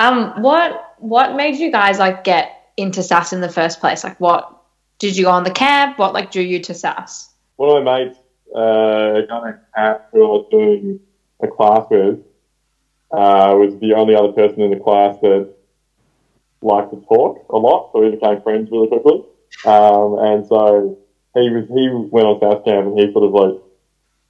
Um, 0.00 0.42
what 0.42 0.94
what 0.98 1.34
made 1.36 1.56
you 1.56 1.70
guys 1.70 1.98
like 1.98 2.24
get 2.24 2.70
into 2.76 3.02
SAS 3.02 3.32
in 3.32 3.40
the 3.40 3.48
first 3.48 3.80
place? 3.80 4.04
Like, 4.04 4.20
what 4.20 4.62
did 4.98 5.16
you 5.16 5.24
go 5.24 5.30
on 5.30 5.44
the 5.44 5.50
camp? 5.50 5.98
What 5.98 6.12
like 6.12 6.30
drew 6.30 6.42
you 6.42 6.60
to 6.64 6.74
SAS? 6.74 7.30
One 7.56 7.76
of 7.76 7.84
my 7.84 8.04
mates, 8.04 8.18
uh, 8.54 8.60
a 8.60 9.26
guy 9.26 9.44
named 9.44 9.58
Pat, 9.74 10.08
who 10.12 10.24
I 10.24 10.28
was 10.28 10.46
doing 10.50 11.00
a 11.40 11.48
class 11.48 11.86
with, 11.90 12.18
uh, 13.12 13.54
was 13.56 13.78
the 13.80 13.94
only 13.94 14.14
other 14.14 14.32
person 14.32 14.62
in 14.62 14.70
the 14.70 14.80
class 14.80 15.16
that 15.22 15.52
liked 16.62 16.90
to 16.90 17.00
talk 17.06 17.46
a 17.50 17.56
lot, 17.56 17.90
so 17.92 18.00
we 18.00 18.10
became 18.10 18.42
friends 18.42 18.70
really 18.70 18.88
quickly. 18.88 19.22
Um, 19.64 20.18
and 20.18 20.46
so 20.46 20.98
he 21.34 21.50
was 21.50 21.66
he 21.68 21.88
went 22.10 22.26
on 22.26 22.40
South 22.40 22.64
camp 22.64 22.86
and 22.86 22.98
he 22.98 23.12
sort 23.12 23.24
of 23.24 23.32
like 23.32 23.62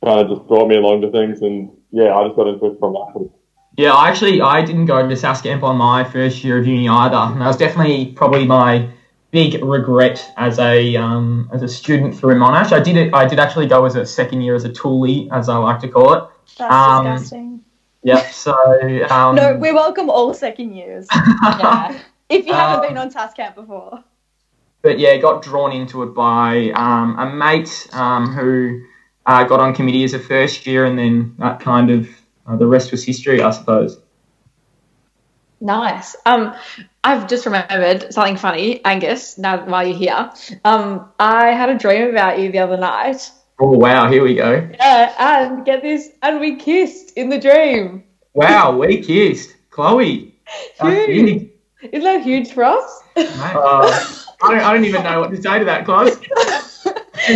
kind 0.04 0.20
of 0.20 0.36
just 0.36 0.46
brought 0.48 0.68
me 0.68 0.76
along 0.76 1.00
to 1.02 1.10
things, 1.10 1.40
and 1.42 1.70
yeah, 1.90 2.14
I 2.14 2.24
just 2.24 2.36
got 2.36 2.48
into 2.48 2.66
it 2.66 2.78
from 2.78 2.92
that. 2.92 3.30
Yeah, 3.76 3.92
I 3.92 4.08
actually 4.08 4.40
I 4.40 4.64
didn't 4.64 4.86
go 4.86 5.06
to 5.06 5.16
South 5.16 5.42
camp 5.42 5.62
on 5.62 5.76
my 5.76 6.04
first 6.04 6.42
year 6.42 6.58
of 6.58 6.66
uni 6.66 6.88
either. 6.88 7.16
And 7.16 7.40
that 7.40 7.46
was 7.46 7.58
definitely 7.58 8.12
probably 8.12 8.46
my 8.46 8.88
big 9.30 9.62
regret 9.62 10.32
as 10.38 10.58
a 10.58 10.96
um, 10.96 11.50
as 11.52 11.62
a 11.62 11.68
student 11.68 12.16
through 12.16 12.36
Monash. 12.36 12.72
I 12.72 12.80
did 12.80 12.96
it. 12.96 13.12
I 13.12 13.26
did 13.26 13.38
actually 13.38 13.66
go 13.66 13.84
as 13.84 13.94
a 13.94 14.06
second 14.06 14.40
year 14.40 14.54
as 14.54 14.64
a 14.64 14.70
toolie, 14.70 15.28
as 15.30 15.48
I 15.48 15.56
like 15.58 15.80
to 15.80 15.88
call 15.88 16.14
it. 16.14 16.24
That's 16.58 16.72
Um, 16.72 17.04
disgusting. 17.04 17.60
Yep. 18.06 18.30
So 18.32 18.52
um, 19.10 19.34
No, 19.34 19.56
we 19.56 19.72
welcome 19.72 20.08
all 20.10 20.32
second 20.32 20.74
years. 20.74 21.08
Yeah. 21.42 21.98
If 22.28 22.46
you 22.46 22.52
haven't 22.54 22.84
Um, 22.84 22.88
been 22.88 22.98
on 22.98 23.10
task 23.10 23.36
camp 23.36 23.54
before. 23.56 24.02
but 24.82 24.98
yeah, 25.00 25.16
got 25.16 25.42
drawn 25.42 25.72
into 25.72 26.02
it 26.04 26.14
by 26.14 26.70
um, 26.74 27.18
a 27.18 27.26
mate 27.34 27.88
um, 27.92 28.32
who 28.32 28.82
uh, 29.26 29.42
got 29.44 29.58
on 29.60 29.74
committee 29.74 30.04
as 30.04 30.14
a 30.14 30.18
first 30.20 30.66
year, 30.66 30.84
and 30.84 30.96
then 30.98 31.34
that 31.38 31.58
kind 31.60 31.90
of 31.90 32.08
uh, 32.46 32.56
the 32.56 32.66
rest 32.66 32.92
was 32.92 33.04
history, 33.04 33.42
I 33.42 33.50
suppose. 33.50 33.98
Nice. 35.60 36.14
Um, 36.26 36.54
I've 37.02 37.28
just 37.28 37.46
remembered 37.46 38.12
something 38.12 38.36
funny, 38.36 38.84
Angus. 38.84 39.38
Now 39.38 39.64
while 39.66 39.86
you're 39.86 39.96
here, 39.96 40.30
um, 40.64 41.08
I 41.18 41.46
had 41.52 41.70
a 41.70 41.78
dream 41.78 42.10
about 42.10 42.38
you 42.38 42.52
the 42.52 42.58
other 42.60 42.76
night. 42.76 43.30
Oh 43.58 43.70
wow, 43.70 44.10
here 44.10 44.22
we 44.22 44.34
go. 44.34 44.68
Yeah, 44.74 45.14
and 45.18 45.64
get 45.64 45.80
this, 45.80 46.10
and 46.22 46.40
we 46.40 46.56
kissed 46.56 47.12
in 47.16 47.30
the 47.30 47.38
dream. 47.38 48.04
Wow, 48.34 48.76
we 48.78 49.02
kissed, 49.02 49.56
Chloe. 49.70 50.34
Huge. 50.80 51.50
Isn't 51.82 52.04
that 52.04 52.22
huge 52.22 52.52
for 52.52 52.64
us? 52.64 53.02
Uh, 53.16 53.22
I 54.42 54.50
don't, 54.50 54.60
I 54.60 54.72
don't 54.74 54.84
even 54.84 55.02
know 55.02 55.20
what 55.20 55.30
to 55.30 55.40
say 55.40 55.58
to 55.58 55.64
that, 55.64 55.86
Chloe. 55.86 56.10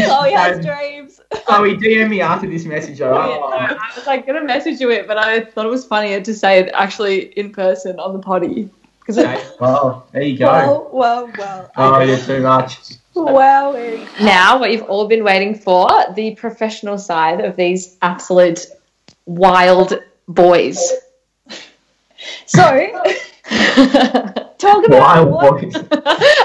Chloe 0.05 0.33
has 0.33 0.65
dreams. 0.65 1.21
Chloe, 1.47 1.77
DM 1.77 2.11
me 2.11 2.21
after 2.21 2.49
this 2.49 2.67
message. 2.67 3.01
all 3.01 3.15
Yeah, 3.15 3.37
no, 3.37 3.79
I 3.79 3.93
was 3.97 4.07
like 4.07 4.27
gonna 4.27 4.45
message 4.45 4.79
you 4.79 4.91
it, 4.91 5.07
but 5.07 5.17
I 5.17 5.45
thought 5.45 5.65
it 5.65 5.71
was 5.71 5.87
funnier 5.87 6.21
to 6.21 6.35
say 6.35 6.59
it 6.59 6.71
actually 6.75 7.33
in 7.39 7.51
person 7.51 7.99
on 7.99 8.13
the 8.13 8.19
potty 8.19 8.69
because 9.01 9.19
Okay, 9.19 9.45
well, 9.61 10.07
there 10.13 10.23
you 10.23 10.39
go. 10.39 10.47
Well, 10.47 10.91
well, 10.93 11.33
well. 11.37 11.71
oh, 11.77 12.01
you're 12.01 12.19
too 12.19 12.41
much. 12.41 12.79
Wow. 13.15 13.73
now 14.21 14.59
what 14.61 14.71
you've 14.71 14.83
all 14.85 15.09
been 15.09 15.25
waiting 15.25 15.55
for 15.55 15.89
the 16.15 16.35
professional 16.37 16.97
side 16.97 17.41
of 17.41 17.57
these 17.57 17.99
absolute 18.03 18.67
wild 19.27 19.95
boys. 20.29 20.81
So, 22.45 22.63
talk 24.59 24.87
about 24.87 24.91
Wild 24.91 25.31
what, 25.31 25.63
boys. 25.63 25.75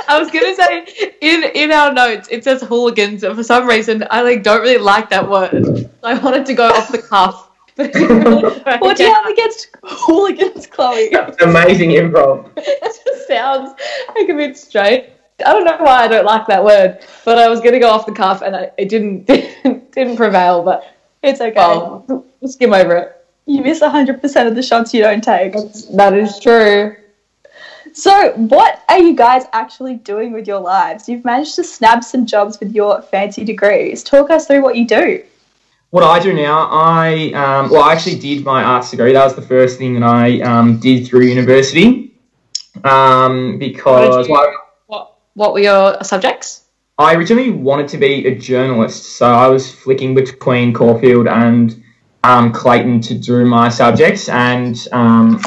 I 0.07 0.17
was 0.19 0.31
gonna 0.31 0.55
say 0.55 1.13
in 1.21 1.43
in 1.53 1.71
our 1.71 1.93
notes 1.93 2.27
it 2.31 2.43
says 2.43 2.61
hooligans, 2.61 3.23
and 3.23 3.35
for 3.35 3.43
some 3.43 3.67
reason 3.67 4.05
I 4.09 4.21
like 4.21 4.43
don't 4.43 4.61
really 4.61 4.77
like 4.77 5.09
that 5.09 5.29
word. 5.29 5.89
I 6.03 6.17
wanted 6.17 6.45
to 6.47 6.53
go 6.53 6.69
off 6.69 6.91
the 6.91 7.01
cuff. 7.01 7.44
But 7.75 7.91
it 7.93 8.09
really 8.09 8.59
what 8.79 8.97
do 8.97 9.03
you 9.03 9.13
have 9.13 9.25
against 9.25 9.67
hooligans, 9.83 10.67
Chloe? 10.67 11.13
Amazing 11.41 11.91
improv. 11.91 12.49
it 12.57 13.01
just 13.05 13.27
sounds 13.27 13.77
like 14.15 14.29
a 14.29 14.33
bit 14.33 14.57
strange. 14.57 15.09
I 15.45 15.51
don't 15.51 15.65
know 15.65 15.77
why 15.79 16.03
I 16.03 16.07
don't 16.07 16.25
like 16.25 16.47
that 16.47 16.63
word, 16.63 16.99
but 17.25 17.37
I 17.37 17.49
was 17.49 17.59
gonna 17.59 17.79
go 17.79 17.89
off 17.89 18.05
the 18.05 18.13
cuff 18.13 18.41
and 18.41 18.55
I, 18.55 18.71
it 18.77 18.87
didn't 18.87 19.25
didn't 19.91 20.15
prevail. 20.15 20.63
But 20.63 20.89
It's 21.21 21.41
okay. 21.41 21.53
well, 21.55 22.05
we'll 22.07 22.49
skim 22.49 22.73
over 22.73 22.95
it. 22.95 23.25
You 23.47 23.61
miss 23.61 23.81
100% 23.81 24.47
of 24.47 24.55
the 24.55 24.63
shots 24.63 24.93
you 24.93 25.01
don't 25.03 25.23
take. 25.23 25.53
That 25.93 26.13
is 26.13 26.39
true. 26.39 26.95
So, 27.93 28.33
what 28.33 28.83
are 28.89 28.97
you 28.99 29.15
guys 29.15 29.43
actually 29.53 29.95
doing 29.95 30.33
with 30.33 30.47
your 30.47 30.59
lives? 30.59 31.07
You've 31.07 31.23
managed 31.23 31.55
to 31.55 31.63
snap 31.63 32.03
some 32.03 32.25
jobs 32.25 32.59
with 32.59 32.73
your 32.73 33.01
fancy 33.03 33.43
degrees. 33.43 34.03
Talk 34.03 34.31
us 34.31 34.47
through 34.47 34.63
what 34.63 34.75
you 34.75 34.85
do. 34.85 35.23
What 35.95 36.03
I 36.03 36.19
do 36.19 36.33
now, 36.33 36.67
I 36.69 37.31
um, 37.31 37.69
well, 37.69 37.81
I 37.81 37.93
actually 37.93 38.19
did 38.19 38.43
my 38.43 38.61
arts 38.61 38.91
degree. 38.91 39.13
That 39.13 39.23
was 39.23 39.33
the 39.33 39.41
first 39.41 39.77
thing 39.77 39.93
that 39.93 40.03
I 40.03 40.41
um, 40.41 40.77
did 40.77 41.07
through 41.07 41.21
university, 41.21 42.13
um, 42.83 43.57
because 43.57 44.27
you- 44.27 44.37
What 44.87 45.15
what 45.35 45.53
were 45.53 45.61
your 45.61 46.03
subjects? 46.03 46.65
I 46.97 47.15
originally 47.15 47.49
wanted 47.51 47.87
to 47.93 47.97
be 47.97 48.27
a 48.27 48.35
journalist, 48.35 49.15
so 49.15 49.25
I 49.25 49.47
was 49.47 49.71
flicking 49.71 50.13
between 50.13 50.73
Caulfield 50.73 51.27
and 51.29 51.81
um, 52.25 52.51
Clayton 52.51 52.99
to 53.07 53.13
do 53.13 53.45
my 53.45 53.69
subjects, 53.69 54.27
and 54.27 54.75
um, 54.91 55.41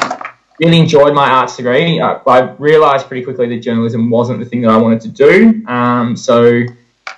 really 0.60 0.78
enjoyed 0.78 1.12
my 1.12 1.28
arts 1.28 1.58
degree. 1.58 2.00
I, 2.00 2.14
I 2.26 2.52
realised 2.52 3.06
pretty 3.06 3.22
quickly 3.22 3.50
that 3.50 3.58
journalism 3.58 4.08
wasn't 4.08 4.38
the 4.38 4.46
thing 4.46 4.62
that 4.62 4.70
I 4.70 4.78
wanted 4.78 5.02
to 5.02 5.08
do. 5.08 5.62
Um, 5.66 6.16
so 6.16 6.62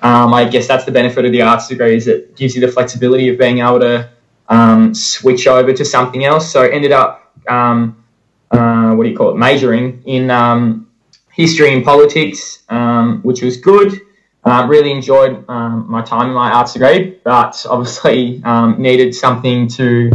um, 0.03 0.33
I 0.33 0.45
guess 0.45 0.67
that's 0.67 0.85
the 0.85 0.93
benefit 0.93 1.25
of 1.25 1.33
the 1.33 1.43
arts 1.43 1.69
degree 1.69 1.97
is 1.97 2.07
it 2.07 2.37
gives 2.37 2.55
you 2.55 2.61
the 2.61 2.73
flexibility 2.73 3.29
of 3.29 3.39
being 3.39 3.59
able 3.59 3.81
to 3.81 4.09
um, 4.49 4.95
switch 4.95 5.47
over 5.47 5.73
to 5.73 5.85
something 5.85 6.25
else. 6.25 6.51
So 6.51 6.63
I 6.63 6.71
ended 6.71 6.93
up 6.93 7.33
um, 7.49 8.03
uh, 8.51 8.95
what 8.95 9.05
do 9.05 9.11
you 9.11 9.17
call 9.17 9.31
it, 9.31 9.37
majoring 9.37 10.03
in 10.07 10.31
um, 10.31 10.91
history 11.31 11.73
and 11.73 11.85
politics, 11.85 12.65
um, 12.69 13.21
which 13.23 13.43
was 13.43 13.57
good. 13.57 14.01
Uh, 14.43 14.67
really 14.69 14.91
enjoyed 14.91 15.47
my 15.49 16.03
time 16.03 16.29
in 16.29 16.35
my 16.35 16.51
arts 16.51 16.73
degree, 16.73 17.19
but 17.25 17.65
obviously 17.69 18.43
needed 18.79 19.15
something 19.15 19.69
to 19.69 20.11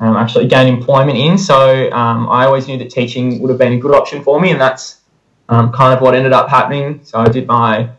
actually 0.00 0.48
gain 0.48 0.66
employment 0.66 1.18
in. 1.18 1.36
So 1.36 1.88
I 1.90 2.46
always 2.46 2.66
knew 2.66 2.78
that 2.78 2.88
teaching 2.90 3.40
would 3.42 3.50
have 3.50 3.58
been 3.58 3.74
a 3.74 3.78
good 3.78 3.94
option 3.94 4.22
for 4.22 4.40
me, 4.40 4.50
and 4.50 4.58
that's 4.58 5.02
kind 5.48 5.92
of 5.92 6.00
what 6.00 6.14
ended 6.14 6.32
up 6.32 6.48
happening. 6.48 7.00
So 7.04 7.18
I 7.18 7.28
did 7.28 7.46
my 7.46 7.90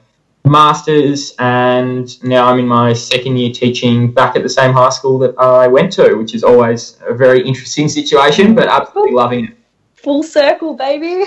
masters, 0.49 1.33
and 1.39 2.23
now 2.23 2.47
I'm 2.47 2.59
in 2.59 2.67
my 2.67 2.93
second 2.93 3.37
year 3.37 3.51
teaching 3.51 4.11
back 4.11 4.35
at 4.35 4.43
the 4.43 4.49
same 4.49 4.73
high 4.73 4.89
school 4.89 5.19
that 5.19 5.37
I 5.37 5.67
went 5.67 5.91
to, 5.93 6.15
which 6.15 6.33
is 6.33 6.43
always 6.43 6.97
a 7.07 7.13
very 7.13 7.45
interesting 7.45 7.87
situation, 7.89 8.55
but 8.55 8.67
absolutely 8.67 9.13
loving 9.13 9.45
it. 9.45 9.57
Full 9.95 10.23
circle, 10.23 10.73
baby. 10.73 11.25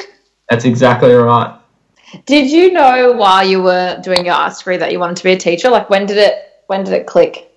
That's 0.49 0.65
exactly 0.65 1.12
right. 1.12 1.57
Did 2.27 2.50
you 2.50 2.73
know 2.73 3.12
while 3.12 3.47
you 3.47 3.62
were 3.62 4.00
doing 4.03 4.27
your 4.27 4.35
arts 4.35 4.59
degree 4.59 4.77
that 4.79 4.91
you 4.93 4.99
wanted 4.99 5.17
to 5.19 5.25
be 5.25 5.33
a 5.33 5.39
teacher? 5.39 5.71
Like 5.71 5.89
when 5.91 6.07
did 6.07 6.17
it 6.17 6.35
when 6.67 6.85
did 6.85 6.95
it 6.95 7.07
click? 7.07 7.50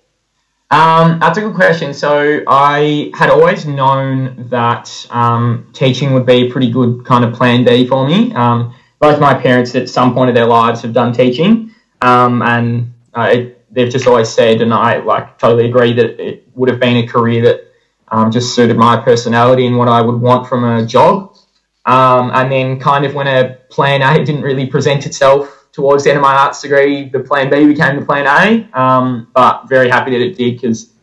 Um, 0.70 1.20
that's 1.20 1.38
a 1.38 1.40
good 1.40 1.54
question. 1.54 1.94
So 1.94 2.42
I 2.48 3.10
had 3.14 3.30
always 3.30 3.66
known 3.66 4.48
that 4.48 5.06
um, 5.10 5.68
teaching 5.72 6.14
would 6.14 6.26
be 6.26 6.48
a 6.48 6.50
pretty 6.50 6.70
good 6.70 7.04
kind 7.04 7.24
of 7.24 7.32
plan 7.34 7.64
B 7.64 7.86
for 7.86 8.06
me. 8.06 8.32
Um, 8.34 8.74
both 9.04 9.20
my 9.20 9.34
parents 9.34 9.74
at 9.74 9.86
some 9.86 10.14
point 10.14 10.30
of 10.30 10.34
their 10.34 10.46
lives 10.46 10.80
have 10.80 10.94
done 10.94 11.12
teaching, 11.12 11.70
um, 12.00 12.40
and 12.40 12.94
uh, 13.14 13.28
it, 13.30 13.74
they've 13.74 13.92
just 13.92 14.06
always 14.06 14.30
said, 14.30 14.62
and 14.62 14.72
I 14.72 14.96
like 14.98 15.38
totally 15.38 15.68
agree 15.68 15.92
that 15.92 16.18
it 16.18 16.48
would 16.54 16.70
have 16.70 16.80
been 16.80 16.96
a 16.96 17.06
career 17.06 17.42
that 17.42 17.58
um, 18.08 18.30
just 18.30 18.54
suited 18.54 18.78
my 18.78 18.96
personality 18.96 19.66
and 19.66 19.76
what 19.76 19.88
I 19.88 20.00
would 20.00 20.18
want 20.18 20.48
from 20.48 20.64
a 20.64 20.86
job. 20.86 21.36
Um, 21.84 22.30
and 22.32 22.50
then, 22.50 22.80
kind 22.80 23.04
of 23.04 23.14
when 23.14 23.26
a 23.26 23.58
plan 23.68 24.00
A 24.00 24.24
didn't 24.24 24.40
really 24.40 24.66
present 24.66 25.04
itself 25.04 25.66
towards 25.72 26.04
the 26.04 26.10
end 26.10 26.16
of 26.16 26.22
my 26.22 26.34
arts 26.34 26.62
degree, 26.62 27.10
the 27.10 27.20
plan 27.20 27.50
B 27.50 27.66
became 27.66 28.00
the 28.00 28.06
plan 28.06 28.26
A. 28.26 28.80
Um, 28.80 29.28
but 29.34 29.68
very 29.68 29.90
happy 29.90 30.12
that 30.12 30.22
it 30.22 30.38
did 30.38 30.54
because 30.54 30.94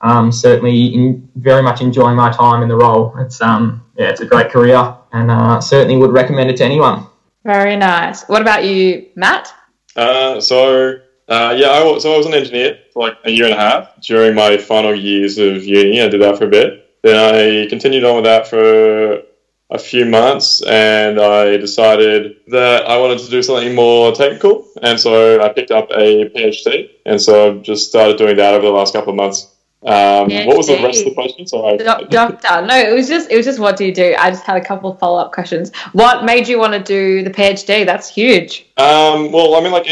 um, 0.00 0.32
certainly 0.32 0.94
in, 0.94 1.28
very 1.34 1.62
much 1.62 1.82
enjoying 1.82 2.16
my 2.16 2.32
time 2.32 2.62
in 2.62 2.70
the 2.70 2.76
role. 2.76 3.14
It's 3.18 3.42
um, 3.42 3.84
yeah, 3.98 4.08
it's 4.08 4.22
a 4.22 4.26
great 4.26 4.50
career, 4.50 4.96
and 5.12 5.30
uh, 5.30 5.60
certainly 5.60 5.98
would 5.98 6.12
recommend 6.12 6.48
it 6.48 6.56
to 6.56 6.64
anyone. 6.64 7.09
Very 7.44 7.76
nice. 7.76 8.24
What 8.24 8.42
about 8.42 8.64
you, 8.64 9.06
Matt? 9.16 9.52
Uh, 9.96 10.40
so 10.40 11.00
uh, 11.28 11.54
yeah, 11.56 11.70
I 11.70 11.98
so 11.98 12.12
I 12.12 12.16
was 12.16 12.26
an 12.26 12.34
engineer 12.34 12.78
for 12.92 13.08
like 13.08 13.18
a 13.24 13.30
year 13.30 13.44
and 13.44 13.54
a 13.54 13.56
half 13.56 14.00
during 14.02 14.34
my 14.34 14.56
final 14.58 14.94
years 14.94 15.38
of 15.38 15.64
uni. 15.64 16.02
I 16.02 16.08
did 16.08 16.20
that 16.20 16.38
for 16.38 16.44
a 16.44 16.50
bit. 16.50 16.88
Then 17.02 17.16
I 17.16 17.68
continued 17.68 18.04
on 18.04 18.16
with 18.16 18.24
that 18.24 18.48
for 18.48 19.22
a 19.70 19.78
few 19.78 20.04
months, 20.04 20.62
and 20.62 21.20
I 21.20 21.56
decided 21.56 22.36
that 22.48 22.86
I 22.86 22.98
wanted 22.98 23.20
to 23.20 23.30
do 23.30 23.42
something 23.42 23.74
more 23.74 24.12
technical, 24.12 24.66
and 24.82 24.98
so 24.98 25.40
I 25.40 25.48
picked 25.50 25.70
up 25.70 25.88
a 25.92 26.28
PhD, 26.30 26.90
and 27.06 27.22
so 27.22 27.48
I've 27.48 27.62
just 27.62 27.88
started 27.88 28.18
doing 28.18 28.36
that 28.36 28.54
over 28.54 28.66
the 28.66 28.72
last 28.72 28.92
couple 28.92 29.10
of 29.10 29.16
months. 29.16 29.54
Um, 29.82 30.28
what 30.44 30.58
was 30.58 30.66
the 30.66 30.78
rest 30.82 31.00
of 31.00 31.06
the 31.06 31.14
question? 31.14 31.46
Sorry. 31.46 31.78
Doc- 31.78 32.10
Doctor, 32.10 32.66
no, 32.66 32.76
it 32.76 32.92
was 32.92 33.08
just 33.08 33.30
it 33.30 33.36
was 33.36 33.46
just 33.46 33.58
what 33.58 33.78
do 33.78 33.86
you 33.86 33.94
do? 33.94 34.14
I 34.18 34.30
just 34.30 34.44
had 34.44 34.58
a 34.58 34.64
couple 34.64 34.90
of 34.92 34.98
follow 34.98 35.18
up 35.18 35.32
questions. 35.32 35.74
What 35.92 36.24
made 36.24 36.46
you 36.48 36.58
want 36.58 36.74
to 36.74 36.82
do 36.82 37.22
the 37.22 37.30
PhD? 37.30 37.86
That's 37.86 38.08
huge. 38.08 38.66
Um, 38.76 39.32
well, 39.32 39.54
I 39.54 39.60
mean, 39.62 39.72
like, 39.72 39.86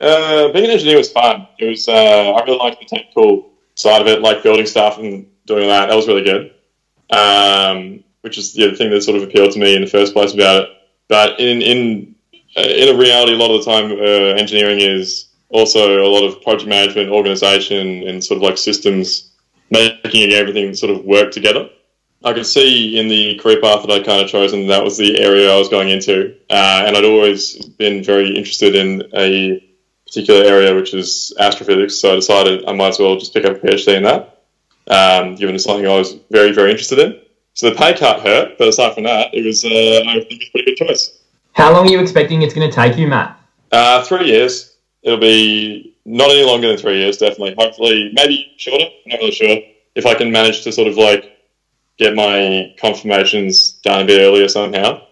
uh, 0.00 0.52
being 0.52 0.64
an 0.64 0.72
engineer 0.72 0.96
was 0.96 1.12
fun. 1.12 1.46
It 1.58 1.66
was, 1.66 1.86
uh, 1.86 1.92
I 1.92 2.42
really 2.44 2.58
liked 2.58 2.80
the 2.80 2.86
technical 2.86 3.50
side 3.76 4.00
of 4.00 4.08
it, 4.08 4.22
like 4.22 4.42
building 4.42 4.66
stuff 4.66 4.98
and 4.98 5.28
doing 5.46 5.68
that. 5.68 5.86
That 5.86 5.94
was 5.94 6.08
really 6.08 6.24
good. 6.24 6.52
Um, 7.10 8.02
which 8.22 8.38
is 8.38 8.56
yeah, 8.56 8.68
the 8.68 8.76
thing 8.76 8.90
that 8.90 9.02
sort 9.02 9.16
of 9.16 9.22
appealed 9.22 9.52
to 9.52 9.60
me 9.60 9.76
in 9.76 9.82
the 9.82 9.90
first 9.90 10.14
place 10.14 10.34
about 10.34 10.64
it. 10.64 10.68
But 11.08 11.38
in 11.38 11.62
in 11.62 12.14
uh, 12.56 12.62
in 12.62 12.94
a 12.94 12.98
reality, 12.98 13.34
a 13.34 13.36
lot 13.36 13.54
of 13.54 13.64
the 13.64 13.70
time, 13.70 13.92
uh, 13.92 14.40
engineering 14.40 14.80
is 14.80 15.28
also 15.52 16.02
a 16.02 16.08
lot 16.08 16.24
of 16.24 16.42
project 16.42 16.68
management, 16.68 17.10
organization, 17.10 18.08
and 18.08 18.22
sort 18.24 18.38
of 18.38 18.42
like 18.42 18.58
systems, 18.58 19.30
making 19.70 20.32
everything 20.32 20.74
sort 20.74 20.90
of 20.90 21.04
work 21.04 21.30
together. 21.30 21.68
I 22.24 22.32
could 22.32 22.46
see 22.46 22.98
in 22.98 23.08
the 23.08 23.38
career 23.38 23.60
path 23.60 23.82
that 23.82 23.90
I'd 23.90 24.06
kind 24.06 24.22
of 24.22 24.28
chosen 24.28 24.68
that 24.68 24.84
was 24.84 24.96
the 24.96 25.20
area 25.20 25.52
I 25.52 25.58
was 25.58 25.68
going 25.68 25.88
into, 25.88 26.36
uh, 26.50 26.84
and 26.86 26.96
I'd 26.96 27.04
always 27.04 27.64
been 27.64 28.02
very 28.02 28.36
interested 28.36 28.76
in 28.76 29.02
a 29.14 29.62
particular 30.06 30.44
area, 30.44 30.74
which 30.74 30.94
is 30.94 31.34
astrophysics. 31.38 31.96
So 31.96 32.12
I 32.12 32.16
decided 32.16 32.64
I 32.66 32.72
might 32.72 32.88
as 32.88 32.98
well 32.98 33.16
just 33.16 33.34
pick 33.34 33.44
up 33.44 33.56
a 33.56 33.66
PhD 33.66 33.96
in 33.96 34.02
that, 34.04 34.44
um, 34.86 35.34
given 35.34 35.54
it's 35.54 35.64
something 35.64 35.86
I 35.86 35.98
was 35.98 36.14
very, 36.30 36.52
very 36.52 36.70
interested 36.70 36.98
in. 36.98 37.20
So 37.54 37.70
the 37.70 37.76
pay 37.76 37.92
cut 37.94 38.20
hurt, 38.20 38.56
but 38.56 38.68
aside 38.68 38.94
from 38.94 39.04
that, 39.04 39.34
it 39.34 39.44
was 39.44 39.64
uh, 39.64 39.68
I 39.68 40.24
think 40.26 40.42
it's 40.42 40.48
a 40.48 40.52
pretty 40.52 40.74
good 40.74 40.86
choice. 40.86 41.18
How 41.54 41.72
long 41.72 41.86
are 41.86 41.90
you 41.90 42.00
expecting 42.00 42.42
it's 42.42 42.54
going 42.54 42.70
to 42.70 42.74
take 42.74 42.96
you, 42.96 43.08
Matt? 43.08 43.38
Uh, 43.70 44.02
three 44.04 44.26
years. 44.26 44.71
It'll 45.02 45.18
be 45.18 45.96
not 46.04 46.30
any 46.30 46.44
longer 46.44 46.68
than 46.68 46.76
three 46.76 46.98
years, 46.98 47.18
definitely. 47.18 47.54
Hopefully, 47.58 48.10
maybe 48.14 48.52
shorter. 48.56 48.84
I'm 48.84 49.10
not 49.10 49.18
really 49.18 49.32
sure. 49.32 49.58
If 49.94 50.06
I 50.06 50.14
can 50.14 50.30
manage 50.30 50.62
to 50.64 50.72
sort 50.72 50.88
of 50.88 50.96
like 50.96 51.32
get 51.98 52.14
my 52.14 52.74
confirmations 52.78 53.72
done 53.72 54.02
a 54.02 54.04
bit 54.04 54.20
earlier 54.20 54.48
somehow. 54.48 55.02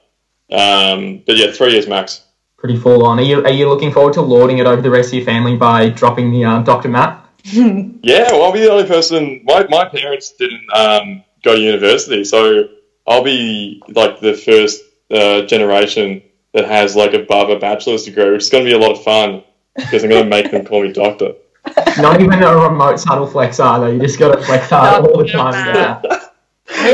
Um, 0.51 1.23
but 1.27 1.37
yeah, 1.37 1.53
three 1.53 1.73
years 1.73 1.87
max. 1.87 2.25
Pretty 2.57 2.77
full 2.77 3.05
on. 3.05 3.19
Are 3.19 3.23
you 3.23 3.45
are 3.45 3.51
you 3.51 3.69
looking 3.69 3.93
forward 3.93 4.15
to 4.15 4.23
lording 4.23 4.59
it 4.59 4.67
over 4.67 4.83
the 4.83 4.91
rest 4.91 5.09
of 5.09 5.15
your 5.15 5.25
family 5.25 5.57
by 5.57 5.89
dropping 5.89 6.31
the 6.31 6.45
uh, 6.45 6.63
Dr. 6.63 6.89
Matt? 6.89 7.27
Yeah, 8.03 8.33
well, 8.33 8.45
I'll 8.45 8.53
be 8.53 8.61
the 8.61 8.71
only 8.71 8.87
person. 8.87 9.43
My, 9.45 9.67
my 9.69 9.87
parents 9.87 10.33
didn't 10.33 10.67
um, 10.75 11.23
go 11.45 11.55
to 11.55 11.61
university, 11.61 12.25
so 12.25 12.69
I'll 13.07 13.23
be 13.23 13.83
like 13.89 14.21
the 14.21 14.33
first 14.35 14.83
uh, 15.11 15.43
generation 15.43 16.23
that 16.55 16.65
has 16.65 16.97
like 16.97 17.13
above 17.13 17.51
a 17.51 17.59
bachelor's 17.59 18.05
degree, 18.05 18.31
which 18.31 18.45
is 18.45 18.51
going 18.51 18.65
to 18.65 18.71
be 18.71 18.75
a 18.75 18.79
lot 18.79 18.93
of 18.93 19.05
fun 19.05 19.45
because 19.77 20.05
I'm 20.05 20.11
going 20.11 20.25
to 20.25 20.31
make 20.31 20.51
them 20.51 20.65
call 20.65 20.83
me 20.83 20.93
doctor. 20.93 21.33
Not 21.99 22.21
even 22.21 22.43
a 22.43 22.57
remote 22.57 22.99
subtle 22.99 23.27
flex 23.27 23.61
either. 23.61 23.93
You 23.93 24.01
just 24.01 24.19
got 24.19 24.35
to 24.35 24.43
flex 24.43 24.71
hard 24.71 25.07
all 25.07 25.19
the 25.19 25.29
time. 25.29 25.53
Matt. 25.53 26.03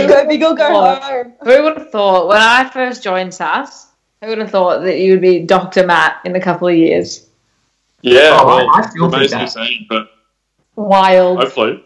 go 0.09 0.26
big 0.28 0.42
or 0.42 0.54
go 0.54 0.66
Oh. 0.68 0.95
home. 1.00 1.33
Who 1.45 1.62
would 1.62 1.78
have 1.78 1.90
thought 1.90 2.28
when 2.28 2.38
I 2.38 2.68
first 2.71 3.02
joined 3.02 3.33
SAS? 3.35 3.88
Who 4.23 4.28
would 4.28 4.38
have 4.38 4.50
thought 4.50 4.83
that 4.83 4.99
you 4.99 5.12
would 5.12 5.21
be 5.21 5.40
Dr. 5.40 5.87
Matt 5.87 6.16
in 6.25 6.35
a 6.35 6.40
couple 6.40 6.68
of 6.68 6.75
years? 6.75 7.28
Yeah, 8.02 8.30
Oh, 8.40 8.47
I- 8.49 8.56
well, 8.56 8.71
I 8.75 8.83
still 8.88 9.11
think 9.11 9.12
remains 9.12 9.30
to 9.33 9.37
be 9.38 9.45
that. 9.45 9.50
seen, 9.50 9.87
but 9.88 10.09
Wild. 10.75 11.38
hopefully. 11.38 11.85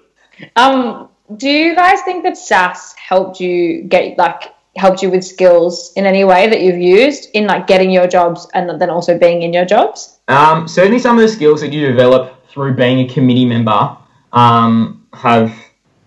Um, 0.56 1.08
do 1.36 1.48
you 1.50 1.74
guys 1.74 2.00
think 2.02 2.24
that 2.24 2.36
SAS 2.36 2.94
helped 2.94 3.40
you 3.40 3.82
get 3.82 4.16
like 4.18 4.52
helped 4.76 5.02
you 5.02 5.10
with 5.10 5.24
skills 5.24 5.92
in 5.96 6.06
any 6.06 6.24
way 6.24 6.48
that 6.48 6.60
you've 6.60 6.78
used 6.78 7.28
in 7.34 7.46
like 7.46 7.66
getting 7.66 7.90
your 7.90 8.06
jobs 8.06 8.46
and 8.54 8.80
then 8.80 8.90
also 8.90 9.18
being 9.18 9.42
in 9.42 9.52
your 9.52 9.64
jobs? 9.64 10.18
Um, 10.28 10.68
certainly, 10.68 10.98
some 10.98 11.18
of 11.18 11.22
the 11.22 11.28
skills 11.28 11.60
that 11.60 11.72
you 11.72 11.86
develop 11.86 12.48
through 12.48 12.74
being 12.74 13.00
a 13.00 13.12
committee 13.12 13.44
member 13.44 13.96
um, 14.32 15.06
have 15.12 15.54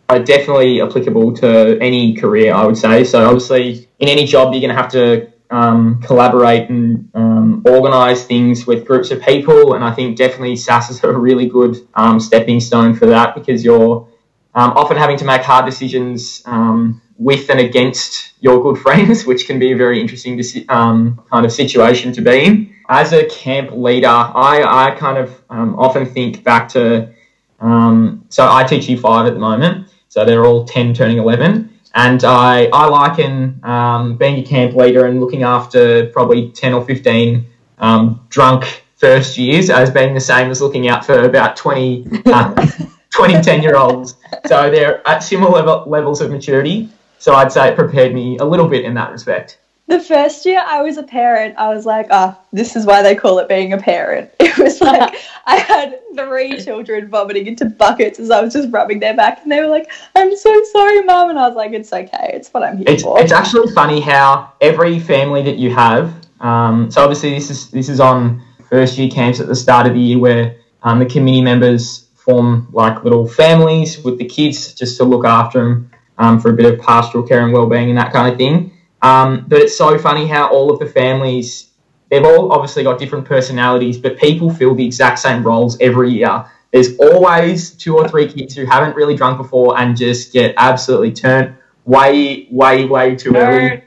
are 0.10 0.20
definitely 0.20 0.82
applicable 0.82 1.34
to 1.34 1.78
any 1.82 2.14
career. 2.16 2.54
I 2.54 2.66
would 2.66 2.78
say. 2.78 3.04
So, 3.04 3.26
obviously, 3.26 3.90
in 4.00 4.10
any 4.10 4.26
job, 4.26 4.54
you're 4.54 4.62
going 4.62 4.76
to 4.76 4.82
have 4.82 4.92
to 4.92 5.34
um, 5.54 6.02
collaborate 6.02 6.70
and 6.70 7.10
um, 7.14 7.64
organise 7.66 8.26
things 8.26 8.66
with 8.66 8.86
groups 8.86 9.12
of 9.12 9.22
people. 9.22 9.76
And 9.76 9.84
I 9.84 9.94
think 9.94 10.18
definitely 10.18 10.56
SAS 10.56 10.90
is 10.90 11.04
a 11.04 11.12
really 11.14 11.48
good 11.48 11.78
um, 11.94 12.20
stepping 12.20 12.60
stone 12.60 12.96
for 12.96 13.06
that 13.08 13.36
because 13.36 13.64
you're 13.64 14.08
um, 14.56 14.72
often 14.72 14.98
having 14.98 15.18
to 15.18 15.26
make 15.26 15.42
hard 15.42 15.66
decisions 15.66 16.42
um, 16.46 17.02
with 17.18 17.50
and 17.50 17.60
against 17.60 18.34
your 18.42 18.62
good 18.62 18.82
friends, 18.82 19.26
which 19.30 19.48
can 19.48 19.60
be 19.60 19.72
a 19.72 19.78
very 19.78 20.00
interesting 20.02 20.42
um, 20.70 21.24
kind 21.32 21.46
of 21.46 21.52
situation 21.52 22.12
to 22.14 22.22
be 22.22 22.46
in. 22.46 22.76
As 22.90 23.14
a 23.14 23.26
camp 23.26 23.72
leader, 23.72 24.08
I, 24.08 24.64
I 24.64 24.92
kind 24.92 25.18
of 25.18 25.42
um, 25.50 25.76
often 25.80 26.06
think 26.06 26.44
back 26.44 26.68
to, 26.70 27.14
um, 27.60 28.26
so 28.30 28.48
I 28.50 28.64
teach 28.64 28.90
year 28.90 28.98
five 28.98 29.26
at 29.26 29.34
the 29.34 29.40
moment, 29.40 29.88
so 30.10 30.26
they're 30.26 30.46
all 30.46 30.66
10 30.66 30.94
turning 30.94 31.18
11. 31.18 31.70
And 31.96 32.24
I, 32.24 32.70
I 32.74 32.88
liken 32.88 33.60
um, 33.64 34.18
being 34.18 34.40
a 34.40 34.44
camp 34.44 34.76
leader 34.76 35.06
and 35.06 35.22
looking 35.22 35.44
after 35.44 36.08
probably 36.08 36.50
10 36.50 36.74
or 36.74 36.84
15 36.84 37.46
um, 37.78 38.26
drunk 38.30 38.84
first 38.96 39.38
years 39.38 39.70
as 39.70 39.92
being 39.92 40.14
the 40.14 40.22
same 40.22 40.50
as 40.50 40.62
looking 40.62 40.88
out 40.88 41.06
for 41.06 41.24
about 41.24 41.56
20, 41.56 42.22
uh, 42.26 42.68
20 43.14 43.42
10 43.42 43.62
year 43.62 43.76
olds. 43.76 44.16
So 44.48 44.72
they're 44.72 45.08
at 45.08 45.20
similar 45.20 45.52
level, 45.52 45.84
levels 45.88 46.22
of 46.22 46.32
maturity. 46.32 46.90
So 47.24 47.34
I'd 47.36 47.54
say 47.54 47.70
it 47.70 47.78
prepared 47.78 48.14
me 48.14 48.38
a 48.40 48.44
little 48.44 48.68
bit 48.68 48.84
in 48.84 48.96
that 48.96 49.10
respect. 49.10 49.58
The 49.88 50.02
first 50.02 50.46
year 50.46 50.62
I 50.68 50.82
was 50.82 50.98
a 50.98 51.04
parent, 51.04 51.56
I 51.58 51.74
was 51.74 51.86
like, 51.86 52.08
ah, 52.12 52.38
this 52.52 52.76
is 52.76 52.86
why 52.86 53.02
they 53.02 53.16
call 53.16 53.40
it 53.40 53.48
being 53.48 53.72
a 53.72 53.78
parent. 53.78 54.30
It 54.42 54.58
was 54.58 54.82
like 54.82 55.16
I 55.46 55.56
had 55.56 56.02
three 56.18 56.62
children 56.62 57.08
vomiting 57.08 57.48
into 57.48 57.64
buckets 57.64 58.20
as 58.20 58.30
I 58.30 58.42
was 58.42 58.52
just 58.52 58.74
rubbing 58.74 59.00
their 59.00 59.16
back, 59.16 59.42
and 59.42 59.50
they 59.50 59.62
were 59.62 59.68
like, 59.68 59.90
I'm 60.18 60.36
so 60.36 60.64
sorry, 60.74 61.02
mum. 61.04 61.30
And 61.30 61.40
I 61.40 61.48
was 61.48 61.56
like, 61.56 61.72
it's 61.72 61.94
okay, 61.94 62.32
it's 62.34 62.50
what 62.54 62.62
I'm 62.62 62.76
here 62.76 62.88
It's, 62.90 63.04
for. 63.04 63.18
it's 63.22 63.32
actually 63.32 63.72
funny 63.72 64.02
how 64.02 64.52
every 64.60 65.00
family 65.00 65.42
that 65.44 65.56
you 65.56 65.74
have. 65.74 66.14
Um, 66.42 66.92
so 66.92 67.04
obviously 67.04 67.30
this 67.30 67.50
is 67.50 67.70
this 67.70 67.88
is 67.88 68.02
on 68.02 68.44
first 68.70 68.98
year 68.98 69.10
camps 69.10 69.40
at 69.40 69.48
the 69.48 69.56
start 69.56 69.88
of 69.88 69.94
the 69.94 70.02
year 70.02 70.20
where 70.20 70.58
um, 70.82 71.00
the 71.00 71.06
committee 71.06 71.42
members 71.42 72.10
form 72.16 72.68
like 72.74 73.06
little 73.06 73.26
families 73.26 74.04
with 74.04 74.18
the 74.18 74.26
kids 74.26 74.74
just 74.74 74.98
to 74.98 75.06
look 75.06 75.24
after 75.24 75.60
them 75.64 75.90
um, 76.18 76.40
for 76.40 76.52
a 76.52 76.54
bit 76.54 76.72
of 76.72 76.80
pastoral 76.80 77.26
care 77.26 77.44
and 77.44 77.54
well-being 77.54 77.90
and 77.90 77.98
that 77.98 78.14
kind 78.14 78.32
of 78.32 78.38
thing. 78.38 78.72
Um, 79.02 79.46
but 79.48 79.60
it's 79.60 79.78
so 79.78 79.98
funny 79.98 80.28
how 80.28 80.50
all 80.50 80.72
of 80.72 80.80
the 80.80 80.86
families 80.86 81.72
they've 82.14 82.24
all 82.24 82.52
obviously 82.52 82.84
got 82.84 83.00
different 83.00 83.26
personalities, 83.26 83.98
but 83.98 84.18
people 84.18 84.54
fill 84.54 84.76
the 84.76 84.86
exact 84.86 85.18
same 85.18 85.42
roles 85.42 85.80
every 85.82 86.12
year. 86.12 86.46
There's 86.72 86.96
always 86.98 87.72
two 87.72 87.98
or 87.98 88.08
three 88.08 88.32
kids 88.32 88.56
who 88.56 88.66
haven't 88.66 88.96
really 88.96 89.16
drunk 89.16 89.40
before 89.40 89.80
and 89.80 89.98
just 89.98 90.32
get 90.32 90.54
absolutely 90.58 91.12
turned 91.12 91.56
way, 91.86 92.48
way, 92.52 92.86
way 92.86 93.16
too 93.16 93.36
early. 93.36 93.84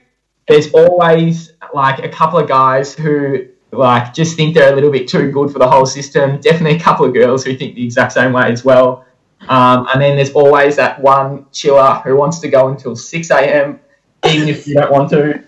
There's 0.48 0.72
always 0.72 1.52
like 1.72 2.04
a 2.04 2.08
couple 2.08 2.40
of 2.40 2.48
guys 2.48 2.94
who 2.94 3.46
like 3.72 4.12
just 4.12 4.36
think 4.36 4.54
they're 4.54 4.72
a 4.72 4.74
little 4.74 4.90
bit 4.90 5.06
too 5.06 5.30
good 5.30 5.52
for 5.52 5.60
the 5.60 5.68
whole 5.68 5.86
system. 5.86 6.40
Definitely 6.40 6.78
a 6.78 6.80
couple 6.80 7.06
of 7.06 7.14
girls 7.14 7.44
who 7.44 7.56
think 7.56 7.76
the 7.76 7.84
exact 7.84 8.12
same 8.12 8.32
way 8.32 8.50
as 8.50 8.64
well. 8.64 9.05
Um, 9.48 9.86
and 9.92 10.02
then 10.02 10.16
there's 10.16 10.32
always 10.32 10.76
that 10.76 11.00
one 11.00 11.46
chiller 11.52 12.00
who 12.04 12.16
wants 12.16 12.40
to 12.40 12.48
go 12.48 12.68
until 12.68 12.96
6 12.96 13.30
a.m. 13.30 13.80
even 14.24 14.48
if 14.48 14.66
you 14.66 14.74
don't 14.74 14.90
want 14.90 15.10
to. 15.10 15.42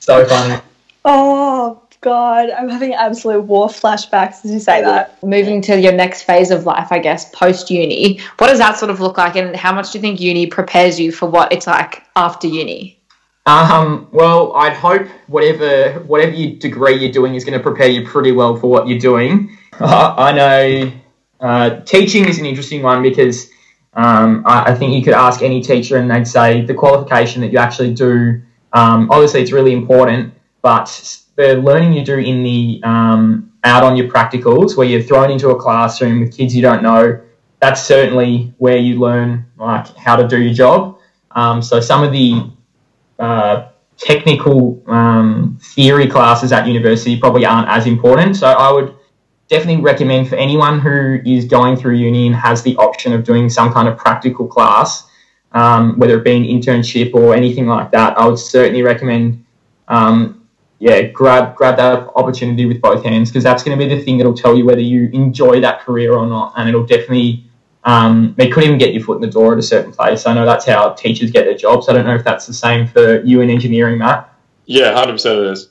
So 0.00 0.24
funny. 0.26 0.60
oh 1.04 1.82
God, 2.00 2.50
I'm 2.50 2.68
having 2.68 2.92
absolute 2.92 3.40
war 3.40 3.68
flashbacks 3.68 4.44
as 4.44 4.50
you 4.50 4.60
say 4.60 4.82
that. 4.82 5.22
Moving 5.22 5.62
to 5.62 5.80
your 5.80 5.92
next 5.92 6.24
phase 6.24 6.50
of 6.50 6.66
life, 6.66 6.88
I 6.90 6.98
guess, 6.98 7.30
post 7.30 7.70
uni. 7.70 8.20
What 8.38 8.48
does 8.48 8.58
that 8.58 8.76
sort 8.76 8.90
of 8.90 9.00
look 9.00 9.16
like, 9.16 9.36
and 9.36 9.56
how 9.56 9.72
much 9.72 9.92
do 9.92 9.98
you 9.98 10.02
think 10.02 10.20
uni 10.20 10.46
prepares 10.46 11.00
you 11.00 11.12
for 11.12 11.26
what 11.26 11.50
it's 11.52 11.66
like 11.66 12.02
after 12.16 12.46
uni? 12.46 12.98
Um, 13.46 14.08
well, 14.12 14.52
I'd 14.54 14.74
hope 14.74 15.06
whatever 15.28 16.00
whatever 16.00 16.32
your 16.32 16.58
degree 16.58 16.96
you're 16.96 17.12
doing 17.12 17.34
is 17.34 17.44
going 17.44 17.58
to 17.58 17.62
prepare 17.62 17.88
you 17.88 18.06
pretty 18.06 18.32
well 18.32 18.56
for 18.56 18.68
what 18.68 18.86
you're 18.86 18.98
doing. 18.98 19.56
Uh, 19.80 20.14
I 20.18 20.32
know 20.32 20.92
uh, 21.44 21.80
teaching 21.82 22.26
is 22.26 22.38
an 22.38 22.46
interesting 22.46 22.82
one 22.82 23.02
because 23.02 23.50
um, 23.92 24.42
I, 24.46 24.72
I 24.72 24.74
think 24.74 24.94
you 24.94 25.02
could 25.02 25.12
ask 25.12 25.42
any 25.42 25.60
teacher 25.60 25.98
and 25.98 26.10
they'd 26.10 26.26
say 26.26 26.62
the 26.62 26.72
qualification 26.72 27.42
that 27.42 27.52
you 27.52 27.58
actually 27.58 27.92
do. 27.92 28.40
Um, 28.72 29.10
obviously, 29.10 29.42
it's 29.42 29.52
really 29.52 29.74
important, 29.74 30.32
but 30.62 31.20
the 31.36 31.56
learning 31.58 31.92
you 31.92 32.02
do 32.02 32.18
in 32.18 32.42
the 32.42 32.80
um, 32.82 33.52
out 33.62 33.82
on 33.82 33.94
your 33.94 34.08
practicals, 34.08 34.74
where 34.74 34.86
you're 34.86 35.02
thrown 35.02 35.30
into 35.30 35.50
a 35.50 35.60
classroom 35.60 36.20
with 36.20 36.34
kids 36.34 36.56
you 36.56 36.62
don't 36.62 36.82
know, 36.82 37.20
that's 37.60 37.82
certainly 37.82 38.54
where 38.56 38.78
you 38.78 38.98
learn 38.98 39.44
like 39.58 39.94
how 39.96 40.16
to 40.16 40.26
do 40.26 40.40
your 40.40 40.54
job. 40.54 40.98
Um, 41.32 41.60
so 41.60 41.78
some 41.78 42.02
of 42.02 42.10
the 42.10 42.50
uh, 43.18 43.68
technical 43.98 44.82
um, 44.86 45.58
theory 45.60 46.06
classes 46.06 46.52
at 46.52 46.66
university 46.66 47.18
probably 47.18 47.44
aren't 47.44 47.68
as 47.68 47.86
important. 47.86 48.36
So 48.36 48.46
I 48.46 48.72
would 48.72 48.94
definitely 49.48 49.82
recommend 49.82 50.28
for 50.28 50.36
anyone 50.36 50.80
who 50.80 51.20
is 51.24 51.44
going 51.44 51.76
through 51.76 51.94
uni 51.94 52.26
and 52.26 52.36
has 52.36 52.62
the 52.62 52.76
option 52.76 53.12
of 53.12 53.24
doing 53.24 53.50
some 53.50 53.72
kind 53.72 53.88
of 53.88 53.96
practical 53.96 54.46
class, 54.46 55.06
um, 55.52 55.98
whether 55.98 56.18
it 56.18 56.24
be 56.24 56.36
an 56.36 56.44
internship 56.44 57.14
or 57.14 57.34
anything 57.34 57.66
like 57.66 57.90
that, 57.92 58.18
I 58.18 58.26
would 58.26 58.38
certainly 58.38 58.82
recommend, 58.82 59.44
um, 59.88 60.46
yeah, 60.78 61.02
grab 61.02 61.54
grab 61.54 61.76
that 61.76 62.08
opportunity 62.16 62.66
with 62.66 62.80
both 62.80 63.04
hands 63.04 63.30
because 63.30 63.44
that's 63.44 63.62
going 63.62 63.78
to 63.78 63.86
be 63.86 63.94
the 63.94 64.02
thing 64.02 64.18
that'll 64.18 64.34
tell 64.34 64.56
you 64.56 64.64
whether 64.64 64.80
you 64.80 65.08
enjoy 65.12 65.60
that 65.60 65.80
career 65.80 66.14
or 66.14 66.26
not, 66.26 66.54
and 66.56 66.68
it'll 66.68 66.86
definitely 66.86 67.44
um, 67.84 68.34
they 68.38 68.48
couldn't 68.48 68.70
even 68.70 68.78
get 68.78 68.94
your 68.94 69.02
foot 69.02 69.16
in 69.16 69.20
the 69.20 69.30
door 69.30 69.52
at 69.52 69.58
a 69.58 69.62
certain 69.62 69.92
place. 69.92 70.26
I 70.26 70.34
know 70.34 70.46
that's 70.46 70.64
how 70.64 70.90
teachers 70.94 71.30
get 71.30 71.44
their 71.44 71.56
jobs. 71.56 71.88
I 71.88 71.92
don't 71.92 72.06
know 72.06 72.14
if 72.14 72.24
that's 72.24 72.46
the 72.46 72.54
same 72.54 72.86
for 72.86 73.20
you 73.22 73.42
in 73.42 73.50
engineering, 73.50 73.98
Matt. 73.98 74.32
Yeah, 74.66 74.94
hundred 74.94 75.12
percent 75.12 75.40
it 75.40 75.52
is. 75.52 75.70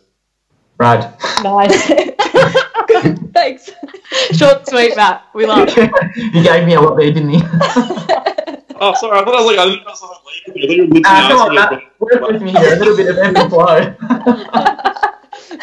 Right. 0.77 1.11
Nice. 1.43 3.19
Good, 3.43 3.59
thanks. 3.59 3.71
Short, 4.37 4.67
sweet, 4.67 4.95
Matt. 4.95 5.25
We 5.33 5.45
love. 5.45 5.69
he 6.15 6.43
gave 6.43 6.65
me 6.65 6.75
a 6.75 6.81
lot 6.81 6.97
there, 6.97 7.11
didn't 7.11 7.29
he? 7.29 7.41
Oh, 8.75 8.93
sorry. 8.95 9.17
I 9.17 9.23
thought 9.23 9.35
I 9.35 9.41
was 9.41 9.45
like, 9.45 9.59
I 9.59 9.65
didn't 9.65 9.83
know 9.83 9.87
I 9.87 9.91
was 9.91 10.01
like, 10.01 10.67
leaving. 10.67 10.67
I 10.67 10.67
thought 10.67 10.75
you 10.75 10.81
were 10.81 10.87
literally 10.87 11.03
Ah, 11.05 11.27
come 11.29 11.39
on, 11.39 11.55
Matt. 11.55 11.83
Work 11.99 12.21
with 12.27 12.41
me 12.41 12.51
here. 12.51 12.73
A 12.73 12.75
little 12.75 12.97
bit 12.97 13.07
of 13.07 13.17
ebb 13.17 13.37
and 13.37 13.49
flow. 13.49 13.79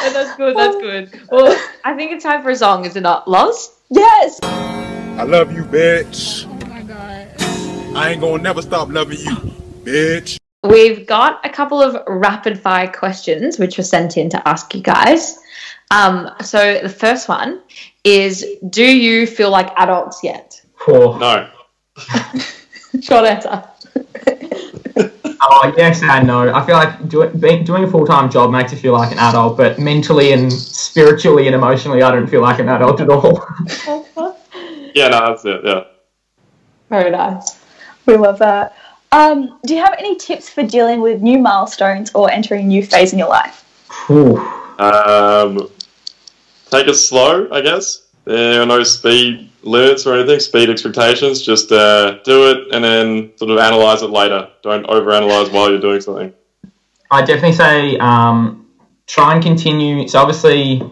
No, 0.01 0.13
that's 0.13 0.37
good. 0.37 0.57
That's 0.57 0.77
good. 0.77 1.29
Well, 1.31 1.61
I 1.85 1.95
think 1.95 2.13
it's 2.13 2.25
time 2.25 2.43
for 2.43 2.49
a 2.49 2.57
song, 2.57 2.87
is 2.87 2.97
it 2.97 3.03
not, 3.03 3.29
Loz? 3.29 3.77
Yes. 3.91 4.39
I 4.43 5.25
love 5.25 5.53
you, 5.53 5.65
bitch. 5.65 6.47
Oh 6.47 6.67
my 6.69 6.83
god. 6.83 7.29
I 7.95 8.11
ain't 8.13 8.23
gonna 8.23 8.43
never 8.43 8.63
stop 8.63 8.89
loving 8.89 9.19
you, 9.19 9.37
bitch. 9.85 10.39
We've 10.63 11.07
got 11.07 11.45
a 11.45 11.51
couple 11.51 11.83
of 11.83 12.03
rapid 12.07 12.59
fire 12.59 12.91
questions 12.91 13.59
which 13.59 13.77
were 13.77 13.85
sent 13.85 14.17
in 14.17 14.31
to 14.31 14.49
ask 14.49 14.75
you 14.75 14.81
guys. 14.83 15.39
Um, 15.91 16.31
so 16.43 16.81
the 16.81 16.89
first 16.89 17.29
one 17.29 17.61
is: 18.05 18.47
Do 18.69 18.85
you 18.85 19.27
feel 19.27 19.51
like 19.51 19.71
adults 19.77 20.23
yet? 20.23 20.61
Poor. 20.79 21.19
No. 21.19 21.51
Short 23.01 23.27
answer. 23.27 23.65
Oh, 25.43 25.73
yes 25.77 26.03
and 26.03 26.27
no. 26.27 26.53
I 26.53 26.65
feel 26.67 26.75
like 26.75 27.09
do, 27.09 27.27
being, 27.29 27.65
doing 27.65 27.85
a 27.85 27.91
full 27.91 28.07
time 28.07 28.31
job 28.31 28.51
makes 28.51 28.73
you 28.73 28.79
feel 28.79 28.93
like 28.93 29.11
an 29.11 29.19
adult, 29.19 29.57
but 29.57 29.79
mentally 29.79 30.33
and 30.33 30.53
spiritually 30.53 31.47
and 31.47 31.55
emotionally, 31.55 32.03
I 32.03 32.11
don't 32.11 32.27
feel 32.27 32.43
like 32.43 32.59
an 32.59 32.69
adult 32.69 33.01
at 33.01 33.09
all. 33.09 33.47
Yeah, 34.93 35.07
no, 35.07 35.21
that's 35.21 35.45
it. 35.45 35.61
Yeah. 35.65 35.85
Very 36.89 37.11
nice. 37.13 37.61
We 38.07 38.17
love 38.17 38.41
that. 38.41 38.75
Um, 39.13 39.61
do 39.65 39.75
you 39.75 39.81
have 39.81 39.95
any 39.97 40.17
tips 40.17 40.49
for 40.49 40.65
dealing 40.65 41.01
with 41.01 41.23
new 41.23 41.39
milestones 41.39 42.11
or 42.13 42.29
entering 42.29 42.65
a 42.65 42.69
new 42.69 42.85
phase 42.85 43.13
in 43.13 43.19
your 43.21 43.29
life? 43.29 43.65
Ooh. 44.11 44.39
Um, 44.81 45.71
take 46.71 46.87
it 46.89 46.95
slow, 46.95 47.49
I 47.51 47.61
guess. 47.61 48.07
There 48.25 48.63
are 48.63 48.67
no 48.67 48.83
speed 48.83 49.51
limits 49.63 50.07
or 50.07 50.15
anything, 50.15 50.41
speed 50.41 50.71
expectations. 50.71 51.43
Just 51.43 51.73
uh, 51.73 52.19
do 52.23 52.51
it 52.51 52.75
and 52.75 52.85
then 52.85 53.33
sort 53.37 53.51
of 53.51 53.59
analyze 53.59 54.03
it 54.03 54.11
later. 54.11 54.49
Don't 54.63 54.87
overanalyze 54.87 55.53
while 55.53 55.71
you're 55.71 55.81
doing 55.81 56.01
something. 56.01 56.33
I 57.11 57.23
definitely 57.23 57.53
say 57.53 57.99
um, 57.99 58.69
try 59.07 59.35
and 59.35 59.43
continue. 59.43 60.07
So 60.07 60.21
obviously, 60.21 60.83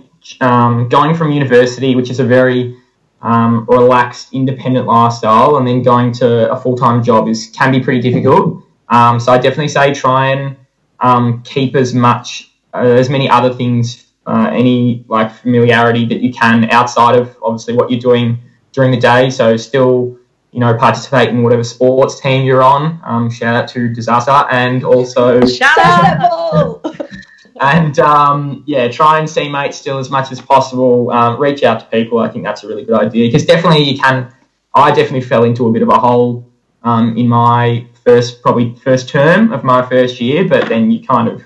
um, 0.40 0.88
going 0.88 1.14
from 1.14 1.30
university, 1.30 1.94
which 1.94 2.10
is 2.10 2.18
a 2.18 2.24
very 2.24 2.76
um, 3.22 3.66
relaxed, 3.68 4.32
independent 4.32 4.86
lifestyle, 4.86 5.56
and 5.56 5.66
then 5.66 5.82
going 5.82 6.12
to 6.14 6.50
a 6.50 6.56
full 6.60 6.76
time 6.76 7.02
job 7.02 7.28
is 7.28 7.50
can 7.54 7.70
be 7.72 7.80
pretty 7.80 8.00
difficult. 8.00 8.64
Um, 8.88 9.20
so 9.20 9.32
I 9.32 9.38
definitely 9.38 9.68
say 9.68 9.94
try 9.94 10.30
and 10.32 10.56
um, 11.00 11.42
keep 11.42 11.76
as 11.76 11.94
much, 11.94 12.50
uh, 12.74 12.78
as 12.78 13.08
many 13.08 13.28
other 13.28 13.52
things, 13.52 14.07
uh, 14.28 14.50
any 14.52 15.04
like 15.08 15.32
familiarity 15.32 16.04
that 16.04 16.20
you 16.20 16.32
can 16.32 16.70
outside 16.70 17.18
of 17.18 17.34
obviously 17.42 17.74
what 17.74 17.90
you're 17.90 18.00
doing 18.00 18.38
during 18.72 18.90
the 18.90 19.00
day. 19.00 19.30
So 19.30 19.56
still, 19.56 20.18
you 20.52 20.60
know, 20.60 20.76
participate 20.76 21.30
in 21.30 21.42
whatever 21.42 21.64
sports 21.64 22.20
team 22.20 22.44
you're 22.44 22.62
on. 22.62 23.00
Um, 23.04 23.30
shout 23.30 23.56
out 23.56 23.68
to 23.70 23.88
Disaster, 23.92 24.30
and 24.50 24.84
also 24.84 25.44
Shout 25.46 25.78
out. 25.78 26.84
and 27.60 27.98
um, 27.98 28.64
yeah, 28.66 28.88
try 28.88 29.18
and 29.18 29.28
see 29.28 29.48
mates 29.48 29.78
still 29.78 29.98
as 29.98 30.10
much 30.10 30.30
as 30.30 30.40
possible. 30.40 31.10
Um, 31.10 31.40
reach 31.40 31.62
out 31.62 31.80
to 31.80 31.86
people. 31.86 32.18
I 32.18 32.28
think 32.28 32.44
that's 32.44 32.62
a 32.64 32.68
really 32.68 32.84
good 32.84 33.00
idea 33.00 33.28
because 33.28 33.46
definitely 33.46 33.82
you 33.84 33.98
can. 33.98 34.32
I 34.74 34.90
definitely 34.90 35.22
fell 35.22 35.44
into 35.44 35.66
a 35.66 35.72
bit 35.72 35.82
of 35.82 35.88
a 35.88 35.98
hole 35.98 36.46
um, 36.82 37.16
in 37.16 37.26
my 37.26 37.86
first, 38.04 38.42
probably 38.42 38.74
first 38.76 39.08
term 39.08 39.52
of 39.52 39.64
my 39.64 39.88
first 39.88 40.20
year, 40.20 40.46
but 40.46 40.68
then 40.68 40.90
you 40.90 41.04
kind 41.04 41.28
of 41.28 41.42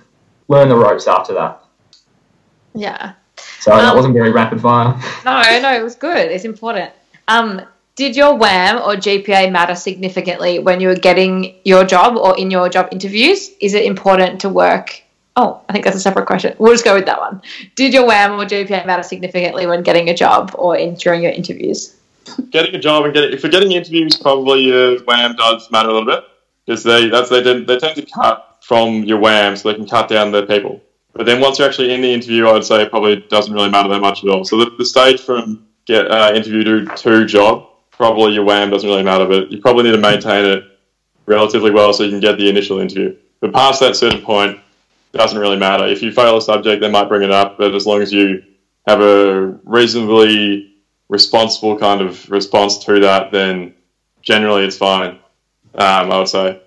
learn 0.48 0.68
the 0.68 0.76
ropes 0.76 1.06
after 1.06 1.32
that. 1.34 1.61
Yeah. 2.74 3.12
So 3.60 3.70
that 3.70 3.90
Um, 3.90 3.96
wasn't 3.96 4.14
very 4.14 4.30
rapid 4.30 4.60
fire. 4.60 4.94
No, 5.24 5.42
no, 5.60 5.74
it 5.74 5.82
was 5.82 5.94
good. 5.94 6.30
It's 6.30 6.44
important. 6.44 6.90
Um, 7.28 7.62
did 7.94 8.16
your 8.16 8.34
WAM 8.34 8.78
or 8.78 8.96
GPA 8.96 9.50
matter 9.52 9.74
significantly 9.74 10.58
when 10.58 10.80
you 10.80 10.88
were 10.88 10.96
getting 10.96 11.56
your 11.64 11.84
job 11.84 12.16
or 12.16 12.36
in 12.38 12.50
your 12.50 12.68
job 12.68 12.88
interviews? 12.90 13.50
Is 13.60 13.74
it 13.74 13.84
important 13.84 14.40
to 14.40 14.48
work? 14.48 15.02
Oh, 15.36 15.60
I 15.68 15.72
think 15.72 15.84
that's 15.84 15.96
a 15.96 16.00
separate 16.00 16.26
question. 16.26 16.54
We'll 16.58 16.72
just 16.72 16.84
go 16.84 16.94
with 16.94 17.06
that 17.06 17.20
one. 17.20 17.40
Did 17.74 17.94
your 17.94 18.06
WAM 18.06 18.32
or 18.32 18.44
GPA 18.44 18.86
matter 18.86 19.02
significantly 19.02 19.66
when 19.66 19.82
getting 19.82 20.08
a 20.08 20.14
job 20.14 20.52
or 20.54 20.76
in, 20.76 20.94
during 20.94 21.22
your 21.22 21.32
interviews? 21.32 21.96
Getting 22.50 22.74
a 22.74 22.78
job 22.78 23.04
and 23.04 23.14
getting 23.14 23.32
if 23.32 23.42
you're 23.42 23.52
getting 23.52 23.72
interviews, 23.72 24.16
probably 24.16 24.62
your 24.62 25.02
WAM 25.04 25.36
does 25.36 25.70
matter 25.70 25.88
a 25.88 25.92
little 25.92 26.06
bit 26.08 26.24
because 26.66 26.82
they 26.82 27.08
that's 27.08 27.28
they 27.30 27.42
tend, 27.42 27.66
they 27.66 27.78
tend 27.78 27.96
to 27.96 28.06
cut 28.06 28.58
from 28.62 29.04
your 29.04 29.18
WAM 29.18 29.56
so 29.56 29.70
they 29.70 29.74
can 29.74 29.88
cut 29.88 30.08
down 30.08 30.32
their 30.32 30.46
people. 30.46 30.80
But 31.14 31.26
then 31.26 31.40
once 31.40 31.58
you're 31.58 31.68
actually 31.68 31.92
in 31.92 32.00
the 32.00 32.12
interview, 32.12 32.46
I 32.46 32.52
would 32.52 32.64
say 32.64 32.82
it 32.82 32.90
probably 32.90 33.16
doesn't 33.28 33.52
really 33.52 33.70
matter 33.70 33.88
that 33.90 34.00
much 34.00 34.24
at 34.24 34.30
all. 34.30 34.44
So 34.44 34.56
the, 34.56 34.70
the 34.78 34.84
stage 34.84 35.20
from 35.20 35.66
get 35.84 36.10
uh, 36.10 36.32
interview 36.34 36.64
to, 36.64 36.96
to 36.96 37.26
job, 37.26 37.68
probably 37.90 38.32
your 38.32 38.44
WAM 38.44 38.70
doesn't 38.70 38.88
really 38.88 39.02
matter, 39.02 39.26
but 39.26 39.50
you 39.50 39.60
probably 39.60 39.84
need 39.84 39.92
to 39.92 39.98
maintain 39.98 40.44
it 40.44 40.64
relatively 41.26 41.70
well 41.70 41.92
so 41.92 42.02
you 42.02 42.10
can 42.10 42.20
get 42.20 42.38
the 42.38 42.48
initial 42.48 42.78
interview. 42.78 43.16
But 43.40 43.52
past 43.52 43.80
that 43.80 43.96
certain 43.96 44.22
point, 44.22 44.58
it 45.12 45.18
doesn't 45.18 45.38
really 45.38 45.58
matter. 45.58 45.86
If 45.86 46.02
you 46.02 46.12
fail 46.12 46.38
a 46.38 46.42
subject, 46.42 46.80
they 46.80 46.90
might 46.90 47.08
bring 47.08 47.22
it 47.22 47.30
up, 47.30 47.58
but 47.58 47.74
as 47.74 47.86
long 47.86 48.00
as 48.00 48.12
you 48.12 48.42
have 48.86 49.00
a 49.00 49.58
reasonably 49.64 50.74
responsible 51.08 51.78
kind 51.78 52.00
of 52.00 52.28
response 52.30 52.78
to 52.84 53.00
that, 53.00 53.30
then 53.30 53.74
generally 54.22 54.64
it's 54.64 54.78
fine. 54.78 55.18
Um, 55.74 56.12
I 56.12 56.18
would 56.18 56.28
say. 56.28 56.60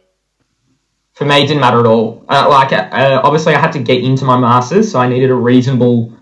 For 1.15 1.23
me, 1.23 1.43
it 1.43 1.47
didn't 1.47 1.61
matter 1.61 1.79
at 1.79 1.85
all. 1.85 2.25
Uh, 2.27 2.47
like, 2.49 2.73
uh, 2.73 3.21
obviously, 3.23 3.55
I 3.55 3.59
had 3.59 3.71
to 3.71 3.79
get 3.79 4.03
into 4.03 4.25
my 4.25 4.37
masters, 4.37 4.91
so 4.91 4.99
I 4.99 5.07
needed 5.07 5.29
a 5.29 5.35
reasonable 5.35 6.13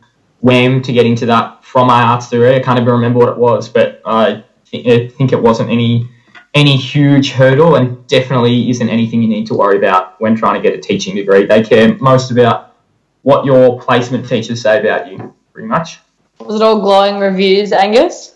WAM 0.41 0.83
to 0.83 0.93
get 0.93 1.07
into 1.07 1.25
that 1.25 1.63
from 1.65 1.87
my 1.87 2.03
arts 2.03 2.29
degree. 2.29 2.55
I 2.55 2.59
can't 2.59 2.77
even 2.77 2.93
remember 2.93 3.17
what 3.17 3.29
it 3.29 3.37
was, 3.37 3.67
but 3.67 4.03
I, 4.05 4.43
th- 4.65 4.85
I 4.87 5.07
think 5.11 5.33
it 5.33 5.41
wasn't 5.41 5.71
any 5.71 6.09
any 6.53 6.77
huge 6.77 7.31
hurdle, 7.31 7.75
and 7.77 8.05
definitely 8.05 8.69
isn't 8.69 8.87
anything 8.87 9.23
you 9.23 9.27
need 9.27 9.47
to 9.47 9.55
worry 9.55 9.77
about 9.79 10.21
when 10.21 10.35
trying 10.35 10.61
to 10.61 10.69
get 10.69 10.77
a 10.77 10.81
teaching 10.81 11.15
degree. 11.15 11.47
They 11.47 11.63
care 11.63 11.97
most 11.97 12.29
about 12.29 12.75
what 13.23 13.45
your 13.45 13.81
placement 13.81 14.29
teachers 14.29 14.61
say 14.61 14.79
about 14.79 15.11
you, 15.11 15.33
pretty 15.51 15.67
much. 15.67 15.99
Was 16.39 16.57
it 16.57 16.61
all 16.61 16.79
glowing 16.79 17.17
reviews, 17.17 17.71
Angus? 17.71 18.35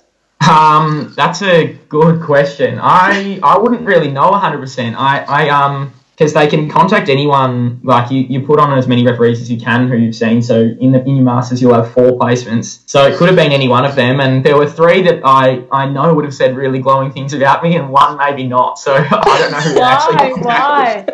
Um, 0.50 1.14
that's 1.16 1.44
a 1.44 1.74
good 1.90 2.24
question. 2.24 2.80
I 2.82 3.40
I 3.44 3.60
wouldn't 3.60 3.82
really 3.82 4.10
know 4.10 4.32
100%. 4.32 4.96
I 4.96 5.20
I 5.20 5.50
um 5.50 5.94
because 6.18 6.34
they 6.34 6.48
can 6.48 6.68
contact 6.68 7.10
anyone. 7.10 7.80
Like 7.84 8.10
you, 8.10 8.22
you 8.22 8.42
put 8.42 8.60
on 8.60 8.76
as 8.78 8.88
many 8.88 9.06
referees 9.06 9.40
as 9.40 9.52
you 9.52 9.60
can 9.60 9.88
who 9.88 9.96
you've 9.98 10.16
seen. 10.16 10.42
So 10.42 10.62
in 10.62 10.92
the 10.92 11.04
in 11.04 11.16
your 11.16 11.26
masters 11.26 11.62
you'll 11.62 11.76
have 11.76 11.94
four 11.94 12.18
placements. 12.18 12.82
So 12.88 13.06
it 13.06 13.18
could 13.18 13.28
have 13.28 13.36
been 13.36 13.52
any 13.52 13.68
one 13.68 13.86
of 13.86 13.96
them. 13.96 14.20
And 14.20 14.44
there 14.44 14.58
were 14.58 14.68
three 14.68 15.04
that 15.04 15.22
I 15.24 15.64
I 15.72 15.88
know 15.88 16.14
would 16.14 16.26
have 16.26 16.34
said 16.34 16.56
really 16.56 16.80
glowing 16.80 17.12
things 17.12 17.34
about 17.34 17.64
me, 17.64 17.76
and 17.76 17.90
one 17.92 18.18
maybe 18.18 18.48
not. 18.48 18.80
So 18.80 18.96
I 18.96 19.40
don't 19.40 19.52
know 19.52 19.60
who 19.60 19.80
actually. 19.80 20.42
Why? 20.42 21.06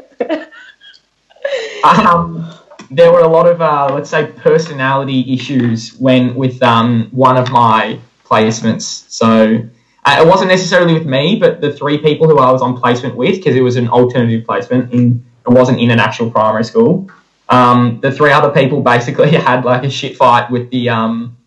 um, 2.08 2.54
there 2.90 3.12
were 3.12 3.22
a 3.22 3.28
lot 3.28 3.46
of 3.46 3.62
uh, 3.62 3.90
let's 3.94 4.10
say 4.10 4.28
personality 4.28 5.34
issues 5.34 5.94
when 5.96 6.34
with 6.34 6.64
um, 6.64 7.10
one 7.12 7.36
of 7.36 7.52
my 7.52 8.00
placements. 8.24 9.10
So 9.10 9.68
uh, 10.06 10.18
it 10.22 10.28
wasn't 10.28 10.50
necessarily 10.50 10.94
with 10.94 11.06
me, 11.06 11.38
but 11.38 11.62
the 11.62 11.72
three 11.74 11.98
people 11.98 12.28
who 12.28 12.38
I 12.40 12.52
was 12.52 12.62
on 12.62 12.78
placement 12.78 13.16
with, 13.16 13.36
because 13.38 13.56
it 13.56 13.62
was 13.62 13.76
an 13.78 13.88
alternative 13.88 14.46
placement 14.46 14.92
in 14.94 15.26
it 15.46 15.50
wasn't 15.50 15.80
in 15.80 15.92
an 15.92 16.00
actual 16.00 16.32
primary 16.32 16.64
school. 16.64 17.10
Um, 17.50 18.00
the 18.02 18.12
three 18.12 18.32
other 18.32 18.50
people 18.50 18.82
basically 18.82 19.32
had 19.50 19.66
like 19.66 19.84
a 19.84 19.90
shit 19.90 20.16
fight 20.18 20.50
with 20.50 20.70
the 20.72 20.90
um, 20.90 21.38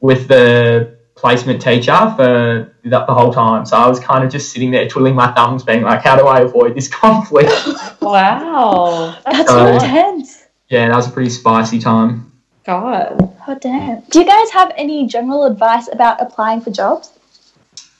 with 0.00 0.28
the 0.28 0.96
placement 1.14 1.60
teacher 1.60 1.92
for 2.16 2.72
the, 2.82 2.88
the 2.88 3.14
whole 3.14 3.32
time. 3.32 3.66
So 3.66 3.76
I 3.76 3.86
was 3.86 4.00
kind 4.00 4.24
of 4.24 4.30
just 4.32 4.52
sitting 4.52 4.70
there 4.70 4.88
twiddling 4.88 5.14
my 5.14 5.32
thumbs, 5.32 5.62
being 5.62 5.82
like, 5.82 6.02
"How 6.02 6.16
do 6.16 6.26
I 6.26 6.40
avoid 6.40 6.74
this 6.74 6.88
conflict?" 7.02 7.52
Wow. 8.00 9.16
That's 9.26 9.48
So- 9.48 9.58
so 9.66 9.72
intense. 9.74 10.44
yeah, 10.68 10.88
that 10.88 10.96
was 10.96 11.08
a 11.08 11.10
pretty 11.10 11.30
spicy 11.30 11.78
time. 11.78 12.32
God. 12.64 13.16
Oh 13.48 13.54
damn. 13.60 14.00
Do 14.10 14.20
you 14.20 14.26
guys 14.26 14.50
have 14.50 14.72
any 14.76 15.06
general 15.06 15.44
advice 15.44 15.88
about 15.92 16.20
applying 16.20 16.60
for 16.60 16.70
jobs? 16.70 17.12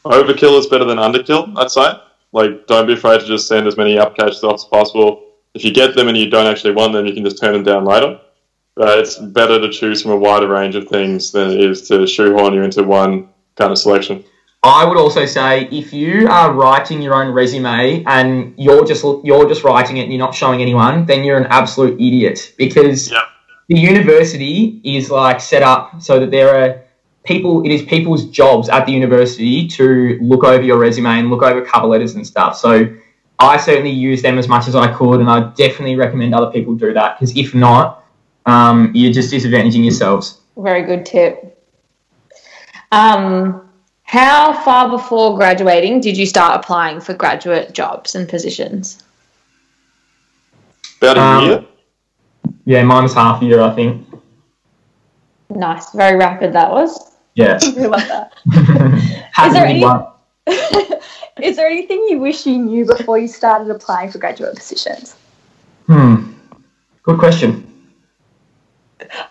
Overkill 0.05 0.59
is 0.59 0.67
better 0.67 0.85
than 0.85 0.99
underkill, 0.99 1.53
I'd 1.59 1.71
say. 1.71 1.93
Like, 2.33 2.67
don't 2.67 2.87
be 2.87 2.95
afraid 2.95 3.21
to 3.21 3.27
just 3.27 3.49
send 3.49 3.67
as 3.67 3.77
many 3.77 3.99
applications 3.99 4.43
off 4.45 4.55
as 4.55 4.65
possible. 4.65 5.25
If 5.55 5.65
you 5.65 5.73
get 5.73 5.95
them 5.95 6.09
and 6.09 6.17
you 6.17 6.31
don't 6.31 6.47
actually 6.47 6.75
want 6.75 6.93
them, 6.93 7.07
you 7.07 7.13
can 7.13 7.25
just 7.25 7.41
turn 7.41 7.53
them 7.53 7.65
down 7.65 7.85
later. 7.85 8.21
But 8.77 8.99
it's 9.01 9.19
better 9.19 9.61
to 9.61 9.69
choose 9.69 10.01
from 10.01 10.13
a 10.13 10.17
wider 10.17 10.49
range 10.49 10.77
of 10.77 10.89
things 10.89 11.33
than 11.33 11.51
it 11.51 11.61
is 11.61 11.89
to 11.89 12.07
shoehorn 12.07 12.55
you 12.55 12.63
into 12.63 12.83
one 12.85 13.29
kind 13.57 13.73
of 13.73 13.79
selection. 13.79 14.25
I 14.63 14.85
would 14.85 14.99
also 14.99 15.25
say 15.27 15.65
if 15.73 15.93
you 15.93 16.29
are 16.29 16.53
writing 16.53 17.01
your 17.03 17.15
own 17.15 17.33
resume 17.33 18.05
and 18.07 18.55
you're 18.59 18.85
just 18.85 19.03
you're 19.25 19.49
just 19.49 19.65
writing 19.65 19.97
it 19.97 20.03
and 20.03 20.13
you're 20.13 20.19
not 20.19 20.35
showing 20.35 20.61
anyone, 20.61 21.07
then 21.07 21.25
you're 21.25 21.39
an 21.39 21.47
absolute 21.47 21.95
idiot 21.95 22.53
because 22.59 23.11
Yeah. 23.11 23.23
the 23.69 23.79
university 23.79 24.81
is 24.85 25.11
like 25.11 25.41
set 25.41 25.63
up 25.63 26.03
so 26.03 26.21
that 26.21 26.31
there 26.31 26.55
are 26.63 26.83
people 27.25 27.65
it 27.65 27.71
is 27.71 27.83
people's 27.83 28.25
jobs 28.27 28.69
at 28.69 28.87
the 28.87 28.93
university 28.93 29.69
to 29.69 30.19
look 30.21 30.45
over 30.45 30.63
your 30.63 30.79
resume 30.79 31.19
and 31.19 31.31
look 31.31 31.43
over 31.43 31.63
cover 31.63 31.87
letters 31.87 32.15
and 32.15 32.27
stuff. 32.27 32.57
So 32.57 32.95
I 33.39 33.57
certainly 33.57 33.91
use 33.91 34.23
them 34.23 34.39
as 34.39 34.49
much 34.49 34.69
as 34.69 34.75
I 34.75 34.93
could, 34.93 35.21
and 35.21 35.31
I 35.31 35.51
definitely 35.51 35.97
recommend 35.97 36.35
other 36.35 36.51
people 36.51 36.75
do 36.75 36.93
that 36.93 37.19
because 37.19 37.37
if 37.37 37.55
not, 37.55 38.05
um, 38.47 38.91
you're 38.95 39.13
just 39.13 39.33
disadvantaging 39.33 39.83
yourselves. 39.83 40.41
Very 40.57 40.83
good 40.83 41.07
tip. 41.07 41.57
Um, 42.93 43.69
how 44.03 44.53
far 44.65 44.91
before 44.91 45.37
graduating 45.37 46.01
did 46.01 46.17
you 46.17 46.27
start 46.27 46.57
applying 46.57 47.01
for 47.01 47.15
graduate 47.15 47.73
jobs 47.73 48.15
and 48.15 48.29
positions? 48.29 49.03
About 51.01 51.17
a 51.17 51.21
Um, 51.21 51.45
year. 51.45 51.65
Yeah, 52.67 52.83
mine 52.83 53.05
was 53.05 53.15
half 53.15 53.41
a 53.41 53.45
year, 53.45 53.63
I 53.63 53.75
think. 53.75 54.07
Nice, 55.49 55.91
very 55.93 56.17
rapid 56.17 56.53
that 56.53 56.71
was. 56.71 57.10
Yeah. 57.41 57.59
I 57.65 57.87
love 57.87 58.09
that. 58.09 58.33
Had 59.33 59.49
Is 59.49 59.53
there 59.55 59.67
any- 59.67 59.85
Is 61.43 61.57
there 61.57 61.69
anything 61.69 62.07
you 62.11 62.19
wish 62.19 62.47
you 62.47 62.59
knew 62.59 62.85
before 62.85 63.19
you 63.19 63.29
started 63.29 63.71
applying 63.71 64.11
for 64.11 64.19
graduate 64.19 64.57
positions? 64.57 65.17
Hmm. 65.87 66.33
Good 67.03 67.19
question. 67.19 67.67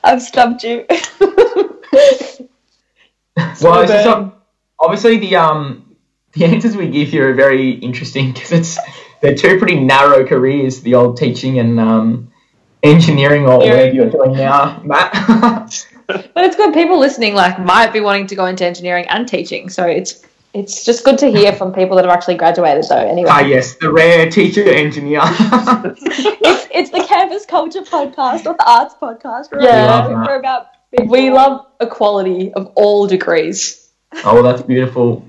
I've 0.04 0.22
stumped 0.22 0.63
you. 0.63 0.86
Well, 3.62 3.82
it's 3.82 3.91
just, 3.91 4.32
obviously 4.80 5.17
the 5.17 5.36
um 5.36 5.95
the 6.34 6.45
answers 6.45 6.76
we 6.76 6.89
give 6.89 7.10
here 7.10 7.30
are 7.30 7.34
very 7.34 7.72
interesting 7.72 8.32
because 8.34 8.52
it's 8.52 8.78
they're 9.22 9.36
two 9.36 9.58
pretty 9.58 9.80
narrow 9.80 10.26
careers, 10.26 10.82
the 10.82 10.95
old 10.95 11.17
teaching 11.17 11.60
and 11.60 11.80
um, 11.80 12.32
engineering 12.84 13.45
or 13.45 13.58
whatever 13.60 13.91
you're 13.91 14.10
doing 14.10 14.34
now, 14.34 14.82
Matt. 14.84 15.88
But 16.10 16.43
it's 16.43 16.56
good. 16.56 16.74
People 16.74 16.98
listening 17.00 17.36
like 17.36 17.60
might 17.60 17.93
be 17.93 18.00
wanting 18.00 18.28
to 18.28 18.36
go 18.36 18.45
into 18.45 18.65
engineering 18.65 19.06
and 19.10 19.28
teaching, 19.28 19.69
so 19.69 19.86
it's 19.86 20.26
it's 20.54 20.84
just 20.84 21.06
good 21.06 21.17
to 21.19 21.30
hear 21.30 21.54
from 21.54 21.72
people 21.72 21.95
that 21.98 22.06
have 22.06 22.13
actually 22.13 22.36
graduated 22.36 22.86
though. 22.89 22.95
Anyway, 22.98 23.30
ah, 23.32 23.41
yes, 23.41 23.76
the 23.76 23.91
rare 23.91 24.30
teacher 24.30 24.67
engineer. 24.67 25.22
it's 26.41 26.67
it's 26.74 26.89
the 26.89 27.04
campus 27.08 27.45
culture 27.45 27.82
podcast 27.82 28.45
or 28.48 28.56
the 28.58 28.65
arts 28.67 28.95
podcast. 29.00 29.52
We're, 29.52 29.62
Yeah. 29.62 30.06
about, 30.08 30.28
we're 30.28 30.39
about 30.39 30.67
big 30.91 31.10
we 31.10 31.30
boys. 31.30 31.36
love 31.36 31.65
equality 31.80 32.52
of 32.54 32.72
all 32.76 33.06
degrees. 33.06 33.91
oh, 34.26 34.34
well, 34.34 34.43
that's 34.43 34.63
beautiful. 34.63 35.24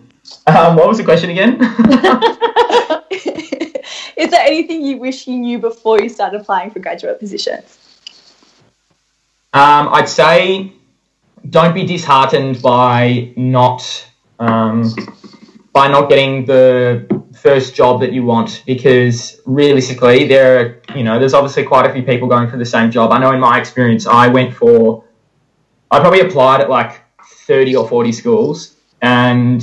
Um, 0.47 0.77
what 0.77 0.89
was 0.89 0.97
the 0.99 1.05
question 1.05 1.29
again? 1.31 1.59
Is 4.17 4.31
there 4.31 4.41
anything 4.47 4.83
you 4.85 4.97
wish 4.99 5.27
you 5.27 5.37
knew 5.39 5.59
before 5.59 6.01
you 6.01 6.09
started 6.09 6.41
applying 6.41 6.71
for 6.71 6.79
graduate 6.79 7.19
positions? 7.19 7.79
Um, 9.53 9.89
I'd 9.93 10.09
say 10.09 10.73
don't 11.49 11.75
be 11.75 11.85
disheartened 11.85 12.63
by 12.63 13.33
not 13.37 14.07
um, 14.39 14.95
by 15.73 15.89
not 15.89 16.09
getting 16.09 16.45
the 16.45 17.25
first 17.35 17.75
job 17.75 18.01
that 18.01 18.13
you 18.13 18.23
want 18.25 18.63
because 18.67 19.41
realistically 19.47 20.29
there 20.29 20.61
are 20.61 20.83
you 20.97 21.03
know 21.03 21.19
there's 21.19 21.35
obviously 21.35 21.65
quite 21.65 21.85
a 21.85 21.93
few 21.93 22.03
people 22.03 22.29
going 22.29 22.49
for 22.49 22.59
the 22.59 22.67
same 22.67 22.93
job. 22.93 23.11
I 23.11 23.19
know 23.19 23.33
in 23.33 23.41
my 23.41 23.59
experience 23.59 24.07
I 24.07 24.29
went 24.29 24.55
for 24.55 25.05
I 25.91 25.99
probably 25.99 26.21
applied 26.21 26.61
at 26.61 26.71
like 26.71 27.01
30 27.25 27.75
or 27.75 27.89
40 27.89 28.13
schools 28.13 28.77
and 29.03 29.63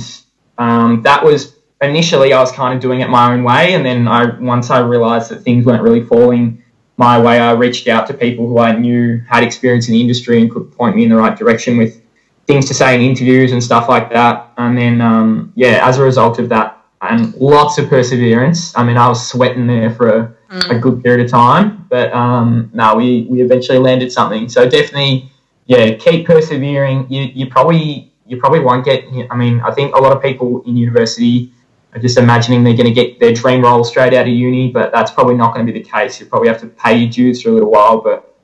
um, 0.58 1.00
that 1.02 1.24
was 1.24 1.56
initially 1.80 2.34
I 2.34 2.40
was 2.40 2.52
kind 2.52 2.74
of 2.74 2.80
doing 2.82 3.00
it 3.00 3.08
my 3.08 3.32
own 3.32 3.42
way 3.42 3.72
and 3.72 3.86
then 3.86 4.06
I 4.06 4.38
once 4.38 4.68
I 4.68 4.80
realized 4.80 5.30
that 5.30 5.42
things 5.42 5.64
weren't 5.64 5.82
really 5.82 6.02
falling 6.02 6.62
my 6.98 7.18
way, 7.18 7.38
I 7.38 7.52
reached 7.52 7.86
out 7.86 8.06
to 8.08 8.14
people 8.14 8.46
who 8.48 8.58
I 8.58 8.72
knew 8.72 9.18
had 9.28 9.44
experience 9.44 9.88
in 9.88 9.94
the 9.94 10.00
industry 10.00 10.40
and 10.40 10.50
could 10.50 10.70
point 10.76 10.96
me 10.96 11.04
in 11.04 11.10
the 11.10 11.16
right 11.16 11.36
direction 11.38 11.76
with 11.76 12.02
things 12.46 12.66
to 12.66 12.74
say 12.74 12.94
in 12.94 13.00
interviews 13.00 13.52
and 13.52 13.62
stuff 13.62 13.88
like 13.88 14.10
that. 14.12 14.52
And 14.58 14.76
then, 14.76 15.00
um, 15.00 15.52
yeah, 15.54 15.86
as 15.86 15.98
a 15.98 16.02
result 16.02 16.38
of 16.38 16.48
that, 16.48 16.74
and 17.00 17.32
lots 17.34 17.78
of 17.78 17.88
perseverance. 17.88 18.76
I 18.76 18.82
mean, 18.82 18.96
I 18.96 19.06
was 19.08 19.28
sweating 19.28 19.68
there 19.68 19.90
for 19.94 20.08
a, 20.08 20.36
a 20.70 20.78
good 20.78 21.02
period 21.02 21.24
of 21.24 21.30
time, 21.30 21.86
but 21.88 22.12
um, 22.12 22.70
no, 22.74 22.96
we, 22.96 23.26
we 23.30 23.40
eventually 23.42 23.78
landed 23.78 24.10
something. 24.10 24.48
So 24.48 24.68
definitely, 24.68 25.30
yeah, 25.66 25.94
keep 25.94 26.26
persevering. 26.26 27.06
You, 27.08 27.22
you 27.22 27.46
probably 27.46 28.10
you 28.26 28.38
probably 28.38 28.60
won't 28.60 28.84
get. 28.84 29.04
I 29.30 29.36
mean, 29.36 29.60
I 29.60 29.70
think 29.70 29.94
a 29.94 29.98
lot 29.98 30.16
of 30.16 30.20
people 30.20 30.62
in 30.62 30.76
university 30.76 31.52
just 32.00 32.18
imagining 32.18 32.64
they're 32.64 32.76
going 32.76 32.86
to 32.86 32.92
get 32.92 33.20
their 33.20 33.32
dream 33.32 33.62
role 33.62 33.84
straight 33.84 34.14
out 34.14 34.26
of 34.26 34.32
uni, 34.32 34.70
but 34.70 34.92
that's 34.92 35.10
probably 35.10 35.34
not 35.34 35.54
going 35.54 35.66
to 35.66 35.72
be 35.72 35.82
the 35.82 35.88
case. 35.88 36.20
You 36.20 36.26
probably 36.26 36.48
have 36.48 36.60
to 36.60 36.66
pay 36.66 36.98
your 36.98 37.10
dues 37.10 37.42
for 37.42 37.50
a 37.50 37.52
little 37.52 37.70
while, 37.70 38.00
but 38.00 38.36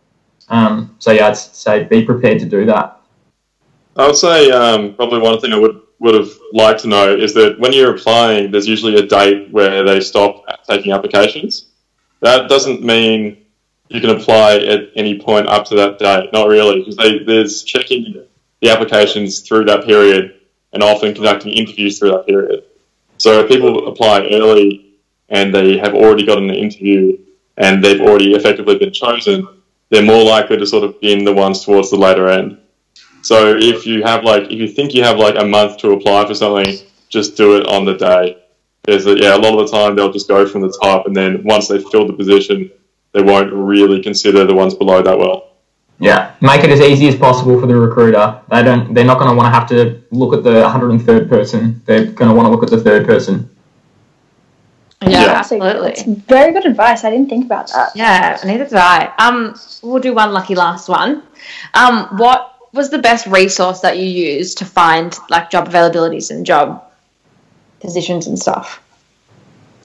um, 0.49 0.97
so 0.99 1.13
yeah, 1.13 1.29
I'd 1.29 1.37
say 1.37 1.85
be 1.85 2.05
prepared 2.05 2.39
to 2.41 2.47
do 2.47 2.67
that. 2.67 3.01
I 3.97 4.07
would 4.07 4.17
say 4.17 4.51
um, 4.51 4.95
probably 4.95 5.21
one 5.21 5.41
thing 5.41 5.53
I 5.53 5.59
would 5.59 5.81
would 6.01 6.15
have 6.15 6.31
liked 6.53 6.81
to 6.81 6.89
know 6.89 7.17
is 7.17 7.33
that 7.35 7.59
when 7.59 7.73
you're 7.73 7.95
applying, 7.95 8.51
there's 8.51 8.67
usually 8.67 8.97
a 8.97 9.07
date 9.07 9.51
where 9.51 9.85
they 9.85 10.01
stop 10.01 10.45
taking 10.69 10.93
applications. 10.93 11.67
That 12.21 12.49
doesn't 12.49 12.83
mean 12.83 13.47
you 13.89 14.01
can 14.01 14.11
apply 14.11 14.57
at 14.57 14.91
any 14.97 15.19
point 15.19 15.47
up 15.47 15.65
to 15.67 15.77
that 15.77 15.99
date. 15.99 16.31
Not 16.33 16.49
really, 16.49 16.81
because 16.81 16.97
they, 16.97 17.21
there's 17.21 17.63
checking 17.63 18.27
the 18.61 18.71
applications 18.71 19.41
through 19.41 19.65
that 19.67 19.85
period 19.85 20.41
and 20.73 20.83
often 20.83 21.15
conducting 21.15 21.53
interviews 21.53 21.99
through 21.99 22.11
that 22.11 22.27
period. 22.27 22.65
So 23.25 23.41
if 23.41 23.49
people 23.49 23.89
apply 23.89 24.29
early 24.33 24.99
and 25.31 25.55
they 25.55 25.79
have 25.79 25.95
already 25.95 26.27
gotten 26.27 26.51
an 26.51 26.57
interview 26.57 27.17
and 27.57 27.83
they've 27.83 28.03
already 28.03 28.35
effectively 28.35 28.77
been 28.77 28.93
chosen, 28.93 29.49
they're 29.89 30.03
more 30.03 30.23
likely 30.23 30.59
to 30.59 30.67
sort 30.67 30.85
of 30.85 31.01
be 31.01 31.11
in 31.11 31.25
the 31.25 31.33
ones 31.33 31.65
towards 31.65 31.89
the 31.89 31.97
later 31.97 32.29
end. 32.29 32.59
So 33.23 33.57
if 33.57 33.87
you 33.87 34.03
have 34.03 34.25
like, 34.25 34.43
if 34.53 34.59
you 34.59 34.69
think 34.69 34.93
you 34.93 35.03
have 35.05 35.17
like 35.17 35.37
a 35.39 35.47
month 35.47 35.79
to 35.79 35.93
apply 35.93 36.27
for 36.27 36.35
something, 36.35 36.87
just 37.09 37.35
do 37.35 37.57
it 37.57 37.67
on 37.67 37.87
the 37.87 37.95
day. 37.95 38.45
Because 38.83 39.07
yeah, 39.07 39.35
a 39.35 39.39
lot 39.39 39.59
of 39.59 39.71
the 39.71 39.75
time 39.75 39.97
they'll 39.97 40.13
just 40.13 40.29
go 40.29 40.47
from 40.47 40.61
the 40.61 40.79
top, 40.83 41.07
and 41.07 41.17
then 41.17 41.43
once 41.45 41.69
they've 41.69 41.89
filled 41.89 42.11
the 42.11 42.13
position, 42.13 42.71
they 43.13 43.23
won't 43.23 43.51
really 43.51 44.03
consider 44.03 44.45
the 44.45 44.53
ones 44.55 44.75
below 44.75 45.01
that 45.01 45.19
well. 45.19 45.54
Yeah, 46.01 46.35
make 46.41 46.65
it 46.65 46.71
as 46.71 46.81
easy 46.81 47.07
as 47.09 47.15
possible 47.17 47.59
for 47.61 47.67
the 47.67 47.77
recruiter. 47.77 48.41
They 48.51 48.63
don't. 48.63 48.93
They're 48.95 49.05
not 49.05 49.19
going 49.19 49.31
to 49.31 49.37
want 49.37 49.47
to 49.47 49.59
have 49.59 49.69
to 49.69 50.03
look 50.11 50.35
at 50.35 50.43
the 50.43 50.63
103rd 50.65 51.29
person. 51.29 51.81
They're 51.87 52.07
going 52.07 52.29
to 52.29 52.35
want 52.35 52.47
to 52.47 52.51
look 52.51 52.63
at 52.65 52.71
the 52.71 52.81
third 52.81 53.07
person. 53.07 53.49
Yeah, 55.03 55.11
Yeah. 55.11 55.33
absolutely. 55.33 55.93
It's 55.93 56.03
very 56.03 56.53
good 56.53 56.67
advice. 56.67 57.05
I 57.05 57.11
didn't 57.11 57.29
think 57.29 57.45
about 57.45 57.69
that. 57.73 57.91
Yeah, 57.95 58.39
neither 58.45 58.65
did 58.65 58.75
I. 58.75 59.13
Um, 59.19 59.55
we'll 59.83 60.01
do 60.03 60.15
one 60.15 60.33
lucky 60.33 60.55
last 60.55 60.89
one. 60.89 61.23
Um, 61.75 62.09
what 62.17 62.55
was 62.73 62.91
the 62.91 62.99
best 62.99 63.27
resource 63.27 63.81
that 63.81 63.99
you 63.99 64.07
used 64.07 64.59
to 64.59 64.65
find 64.65 65.17
like 65.31 65.49
job 65.51 65.69
availabilities 65.69 66.31
and 66.31 66.45
job 66.45 66.83
positions 67.81 68.27
and 68.27 68.39
stuff? 68.39 68.83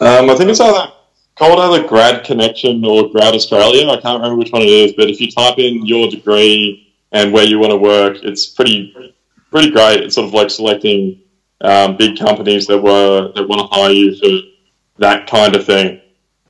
Um, 0.02 0.30
I 0.30 0.36
think 0.36 0.50
it's 0.50 0.60
either 0.60 0.92
called 1.40 1.58
either 1.58 1.88
Grad 1.88 2.26
Connection 2.26 2.84
or 2.84 3.10
Grad 3.10 3.34
Australia. 3.34 3.88
I 3.88 4.00
can't 4.02 4.22
remember 4.22 4.36
which 4.36 4.52
one 4.52 4.62
it 4.62 4.68
is, 4.68 4.92
but 4.92 5.10
if 5.10 5.22
you 5.22 5.32
type 5.32 5.58
in 5.58 5.86
your 5.86 6.10
degree 6.10 6.94
and 7.14 7.32
where 7.32 7.46
you 7.46 7.58
want 7.60 7.72
to 7.72 7.78
work, 7.78 8.18
it's 8.24 8.46
pretty 8.46 8.94
pretty 9.50 9.72
great. 9.72 10.02
It's 10.02 10.16
sort 10.16 10.28
of 10.28 10.34
like 10.34 10.50
selecting 10.50 11.22
um, 11.62 11.96
big 11.96 12.20
companies 12.20 12.68
that 12.68 12.78
were 12.78 13.32
that 13.34 13.48
want 13.48 13.62
to 13.62 13.68
hire 13.68 13.90
you 13.90 14.16
for 14.16 14.48
that 14.98 15.28
kind 15.28 15.56
of 15.56 15.66
thing. 15.66 16.02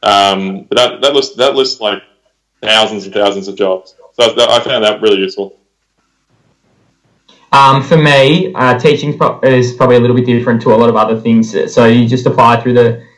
Um, 0.02 0.64
but 0.64 0.78
that 0.78 1.02
that 1.02 1.14
lists 1.14 1.36
that 1.36 1.54
lists 1.54 1.80
like 1.80 2.02
thousands 2.64 3.06
and 3.06 3.14
thousands 3.14 3.48
of 3.48 3.56
jobs. 3.56 3.96
So 4.14 4.34
that, 4.34 4.50
I 4.50 4.60
found 4.60 4.84
that 4.84 5.02
really 5.02 5.20
useful. 5.20 5.56
Um, 7.52 7.84
for 7.84 7.98
me, 7.98 8.54
uh, 8.56 8.78
teaching 8.80 9.20
is 9.44 9.74
probably 9.74 9.98
a 9.98 10.00
little 10.00 10.16
bit 10.16 10.26
different 10.26 10.62
to 10.64 10.74
a 10.74 10.78
lot 10.78 10.90
of 10.90 10.96
other 10.96 11.20
things. 11.20 11.56
So 11.72 11.86
you 11.86 12.08
just 12.08 12.26
apply 12.26 12.62
through 12.62 12.74
the 12.74 13.09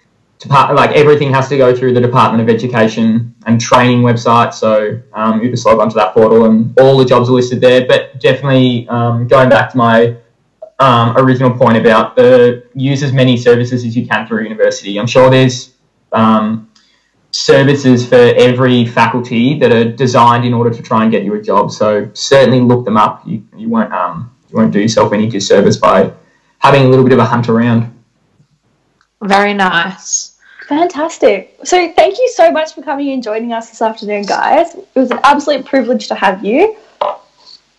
depart- 0.41 0.75
like 0.75 0.91
everything 0.91 1.31
has 1.33 1.47
to 1.49 1.57
go 1.57 1.75
through 1.75 1.93
the 1.93 2.01
Department 2.01 2.41
of 2.41 2.53
Education 2.53 3.33
and 3.45 3.61
Training 3.61 4.01
website. 4.01 4.53
So 4.53 4.99
um, 5.13 5.41
you 5.41 5.49
just 5.49 5.65
log 5.65 5.79
onto 5.79 5.95
that 5.95 6.13
portal 6.13 6.45
and 6.45 6.77
all 6.79 6.97
the 6.97 7.05
jobs 7.05 7.29
are 7.29 7.33
listed 7.33 7.61
there. 7.61 7.85
But 7.87 8.19
definitely 8.19 8.87
um, 8.89 9.27
going 9.27 9.49
back 9.49 9.69
to 9.71 9.77
my 9.77 10.17
um, 10.79 11.15
original 11.17 11.51
point 11.51 11.77
about 11.77 12.15
the 12.15 12.65
use 12.73 13.03
as 13.03 13.13
many 13.13 13.37
services 13.37 13.85
as 13.85 13.95
you 13.95 14.05
can 14.07 14.27
through 14.27 14.43
university. 14.43 14.99
I'm 14.99 15.07
sure 15.07 15.29
there's 15.29 15.75
um, 16.11 16.71
services 17.29 18.07
for 18.07 18.15
every 18.15 18.85
faculty 18.85 19.59
that 19.59 19.71
are 19.71 19.91
designed 19.91 20.43
in 20.43 20.53
order 20.53 20.71
to 20.71 20.81
try 20.81 21.03
and 21.03 21.11
get 21.11 21.23
you 21.23 21.35
a 21.35 21.41
job. 21.41 21.71
So 21.71 22.09
certainly 22.13 22.59
look 22.59 22.83
them 22.83 22.97
up. 22.97 23.25
You, 23.27 23.45
you 23.55 23.69
won't 23.69 23.93
um, 23.93 24.35
you 24.49 24.57
won't 24.57 24.73
do 24.73 24.79
yourself 24.79 25.13
any 25.13 25.29
disservice 25.29 25.77
by 25.77 26.11
having 26.57 26.83
a 26.83 26.89
little 26.89 27.05
bit 27.05 27.13
of 27.13 27.19
a 27.19 27.25
hunt 27.25 27.47
around. 27.47 27.95
Very 29.21 29.53
nice. 29.53 30.37
Fantastic. 30.67 31.57
So 31.63 31.91
thank 31.93 32.17
you 32.17 32.29
so 32.35 32.51
much 32.51 32.73
for 32.73 32.81
coming 32.81 33.11
and 33.11 33.21
joining 33.21 33.51
us 33.53 33.69
this 33.69 33.81
afternoon, 33.81 34.23
guys. 34.23 34.73
It 34.75 34.87
was 34.95 35.11
an 35.11 35.19
absolute 35.23 35.65
privilege 35.65 36.07
to 36.07 36.15
have 36.15 36.43
you. 36.45 36.77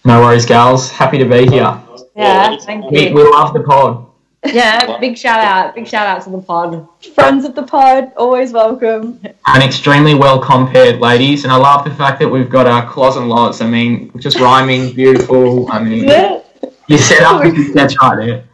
No 0.05 0.21
worries, 0.21 0.45
gals. 0.47 0.91
Happy 0.91 1.19
to 1.19 1.25
be 1.25 1.47
here. 1.49 1.81
Yeah, 2.17 2.57
thank 2.59 2.91
We, 2.91 3.09
you. 3.09 3.15
we 3.15 3.23
love 3.23 3.55
the 3.55 3.61
pod. 3.61 4.07
Yeah, 4.45 4.99
big 4.99 5.17
shout 5.17 5.39
out, 5.39 5.75
big 5.77 5.87
shout 5.87 6.07
out 6.09 6.23
to 6.25 6.31
the 6.31 6.43
pod. 6.43 6.87
Friends 7.15 7.45
of 7.45 7.55
the 7.55 7.63
pod, 7.63 8.13
always 8.17 8.53
welcome. 8.53 9.21
And 9.47 9.63
extremely 9.63 10.15
well 10.17 10.41
compared, 10.41 10.99
ladies. 11.01 11.45
And 11.45 11.53
I 11.53 11.57
love 11.57 11.85
the 11.85 11.95
fact 11.95 12.19
that 12.19 12.29
we've 12.29 12.51
got 12.51 12.67
our 12.67 12.85
claws 12.91 13.17
and 13.17 13.29
lots. 13.29 13.61
I 13.61 13.69
mean, 13.69 14.11
just 14.19 14.39
rhyming, 14.41 14.93
beautiful. 14.95 15.71
I 15.73 15.83
mean, 15.83 16.05
Yeah. 16.09 16.41
You 16.89 16.99
set 16.99 17.23
up 17.23 17.43
with 17.45 17.55
this 17.57 17.71
sketch 17.71 17.95
right 18.03 18.17
there. 18.27 18.45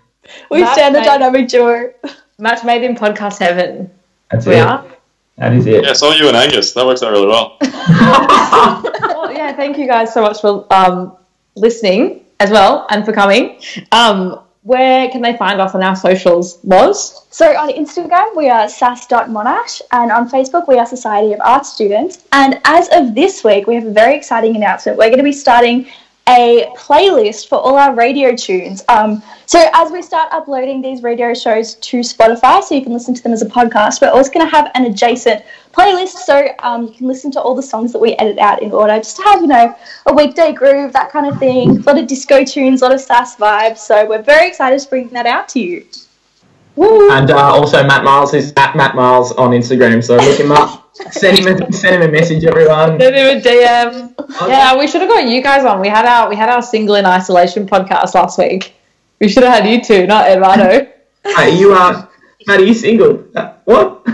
We 0.51 0.61
That's 0.61 0.74
stand 0.74 0.94
the 0.94 1.01
mate. 1.01 1.07
dynamic 1.07 1.48
duo. 1.48 1.92
Match 2.40 2.62
made 2.64 2.85
in 2.85 2.94
podcast 2.94 3.38
heaven. 3.40 3.90
That's 4.31 4.46
We 4.46 4.55
it. 4.55 4.61
are. 4.61 4.85
That 5.38 5.55
is 5.55 5.66
it. 5.66 5.85
Yeah, 5.85 5.92
so 5.92 6.12
you 6.12 6.29
and 6.29 6.37
Angus. 6.37 6.72
That 6.72 6.87
works 6.87 7.03
out 7.03 7.11
really 7.11 7.27
well. 7.27 7.57
well, 7.61 9.33
yeah, 9.33 9.57
thank 9.57 9.77
you 9.77 9.88
guys 9.88 10.14
so 10.14 10.22
much 10.22 10.40
for 10.40 10.64
um, 10.72 11.16
listening 11.57 12.24
as 12.38 12.51
well 12.51 12.87
and 12.90 13.05
for 13.05 13.12
coming. 13.12 13.61
Um, 13.90 14.40
where 14.62 15.09
can 15.11 15.20
they 15.20 15.37
find 15.37 15.61
us 15.61 15.74
on 15.74 15.83
our 15.83 15.96
socials, 15.96 16.61
Loz? 16.62 17.27
So 17.31 17.57
on 17.57 17.70
Instagram, 17.70 18.37
we 18.37 18.48
are 18.48 18.68
sas.monash, 18.68 19.83
and 19.90 20.12
on 20.12 20.31
Facebook, 20.31 20.68
we 20.68 20.79
are 20.79 20.87
Society 20.87 21.33
of 21.33 21.40
Art 21.40 21.66
Students. 21.66 22.24
And 22.31 22.61
as 22.64 22.88
of 22.92 23.16
this 23.16 23.42
week, 23.42 23.66
we 23.66 23.74
have 23.74 23.87
a 23.87 23.90
very 23.92 24.14
exciting 24.14 24.55
announcement. 24.55 24.96
We're 24.96 25.09
going 25.09 25.18
to 25.18 25.24
be 25.24 25.33
starting 25.33 25.88
a 26.28 26.70
playlist 26.76 27.48
for 27.48 27.56
all 27.56 27.76
our 27.76 27.94
radio 27.94 28.36
tunes. 28.36 28.84
Um, 28.88 29.22
so 29.46 29.70
as 29.72 29.90
we 29.90 30.02
start 30.02 30.28
uploading 30.30 30.82
these 30.82 31.02
radio 31.02 31.32
shows 31.32 31.74
to 31.76 32.00
Spotify, 32.00 32.62
so 32.62 32.74
you 32.74 32.82
can 32.82 32.92
listen 32.92 33.14
to 33.14 33.22
them 33.22 33.32
as 33.32 33.40
a 33.40 33.46
podcast, 33.46 34.02
we're 34.02 34.10
also 34.10 34.30
going 34.30 34.44
to 34.44 34.50
have 34.54 34.70
an 34.74 34.84
adjacent 34.84 35.42
playlist, 35.72 36.18
so 36.26 36.48
um, 36.58 36.86
you 36.86 36.92
can 36.92 37.06
listen 37.06 37.30
to 37.30 37.40
all 37.40 37.54
the 37.54 37.62
songs 37.62 37.92
that 37.92 37.98
we 37.98 38.14
edit 38.16 38.38
out 38.38 38.62
in 38.62 38.72
order, 38.72 38.96
just 38.98 39.16
to 39.16 39.22
have 39.22 39.40
you 39.40 39.46
know 39.46 39.74
a 40.06 40.12
weekday 40.12 40.52
groove, 40.52 40.92
that 40.92 41.10
kind 41.10 41.26
of 41.26 41.38
thing. 41.38 41.78
A 41.78 41.80
lot 41.80 41.98
of 41.98 42.06
disco 42.06 42.44
tunes, 42.44 42.82
a 42.82 42.84
lot 42.84 42.94
of 42.94 43.00
sass 43.00 43.36
vibes. 43.36 43.78
So 43.78 44.06
we're 44.06 44.22
very 44.22 44.48
excited 44.48 44.78
to 44.78 44.88
bring 44.88 45.08
that 45.10 45.26
out 45.26 45.48
to 45.50 45.60
you. 45.60 45.86
Woo! 46.76 47.10
And 47.10 47.30
uh, 47.30 47.36
also 47.36 47.84
Matt 47.84 48.04
Miles 48.04 48.34
is 48.34 48.52
at 48.56 48.76
Matt 48.76 48.94
Miles 48.94 49.32
on 49.32 49.50
Instagram, 49.50 50.04
so 50.04 50.16
look 50.16 50.38
him 50.38 50.52
up. 50.52 50.88
Send 51.11 51.38
him 51.38 51.46
a, 51.46 51.72
send 51.72 52.02
him 52.02 52.08
a 52.08 52.12
message, 52.12 52.44
everyone. 52.44 52.98
Send 53.00 53.14
him 53.14 53.38
a 53.38 53.40
DM. 53.40 54.48
Yeah, 54.48 54.78
we 54.78 54.87
should 54.87 55.00
have 55.00 55.11
got 55.11 55.26
you 55.26 55.42
guys 55.42 55.64
on. 55.64 55.80
We 55.80 55.88
had 55.88 56.06
our 56.06 56.28
we 56.28 56.37
had 56.37 56.48
our 56.48 56.62
single 56.62 56.96
in 56.96 57.06
isolation 57.06 57.66
podcast 57.66 58.14
last 58.14 58.38
week. 58.38 58.74
We 59.20 59.28
should 59.28 59.42
have 59.42 59.62
had 59.62 59.68
you 59.68 59.82
two, 59.82 60.06
not 60.06 60.28
Eduardo. 60.28 60.92
Hey, 61.24 61.58
you 61.58 61.72
are 61.72 62.08
Matt, 62.46 62.61
are 62.61 62.64
you 62.64 62.72
single? 62.72 63.24
Uh, 63.34 63.52
what? 63.64 64.02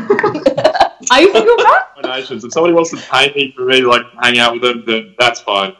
Are 1.12 1.20
you 1.20 1.33
single, 1.33 1.57
Matt? 1.59 1.94
Donations. 2.03 2.44
If 2.44 2.53
somebody 2.53 2.75
wants 2.75 2.90
to 2.90 2.97
pay 2.97 3.33
me 3.35 3.53
for 3.55 3.66
me 3.66 3.83
to 3.83 3.88
like 3.88 4.03
hang 4.20 4.38
out 4.38 4.55
with 4.55 4.62
them, 4.62 4.85
then 4.87 5.14
that's 5.18 5.40
fine. 5.40 5.77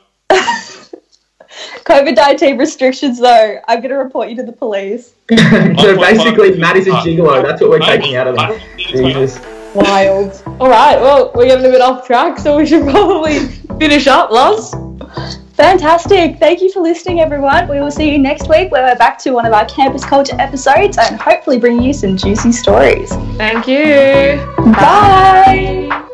COVID 1.85 2.17
19 2.17 2.59
restrictions, 2.59 3.19
though. 3.19 3.59
I'm 3.67 3.79
going 3.79 3.91
to 3.91 3.97
report 3.97 4.29
you 4.29 4.37
to 4.37 4.43
the 4.43 4.53
police. 4.53 5.15
so 5.31 5.97
basically, 5.97 6.57
Matt 6.59 6.77
is 6.77 6.87
a 6.87 6.91
gigolo. 6.91 7.43
That's 7.43 7.61
what 7.61 7.71
we're 7.71 7.79
taking 7.81 8.17
out 8.17 8.29
of 8.29 8.37
Mate, 8.37 8.61
him. 8.61 8.69
it's 8.79 9.01
fine. 9.01 9.13
Jesus. 9.13 9.54
Wild. 9.75 10.43
All 10.61 10.69
right. 10.69 11.01
Well, 11.01 11.33
we're 11.35 11.47
getting 11.47 11.67
a 11.67 11.69
bit 11.69 11.81
off 11.81 12.07
track, 12.07 12.39
so 12.39 12.57
we 12.57 12.67
should 12.67 12.83
probably 12.91 13.47
finish 13.79 14.07
up, 14.07 14.31
Loz. 14.31 14.75
Fantastic. 15.55 16.39
Thank 16.39 16.61
you 16.61 16.73
for 16.73 16.81
listening, 16.81 17.21
everyone. 17.21 17.69
We 17.69 17.79
will 17.79 17.91
see 17.91 18.11
you 18.11 18.19
next 18.19 18.49
week 18.49 18.73
where 18.73 18.83
we're 18.83 18.99
back 18.99 19.19
to 19.21 19.31
one 19.31 19.47
of 19.47 19.53
our 19.53 19.65
campus 19.67 20.05
culture 20.05 20.37
episodes 20.41 20.99
and 20.99 21.21
hopefully 21.21 21.59
bring 21.59 21.81
you 21.81 21.93
some 21.93 22.17
juicy 22.17 22.51
stories. 22.51 23.11
Thank 23.37 23.69
you. 23.69 24.45
Bye. 24.73 26.11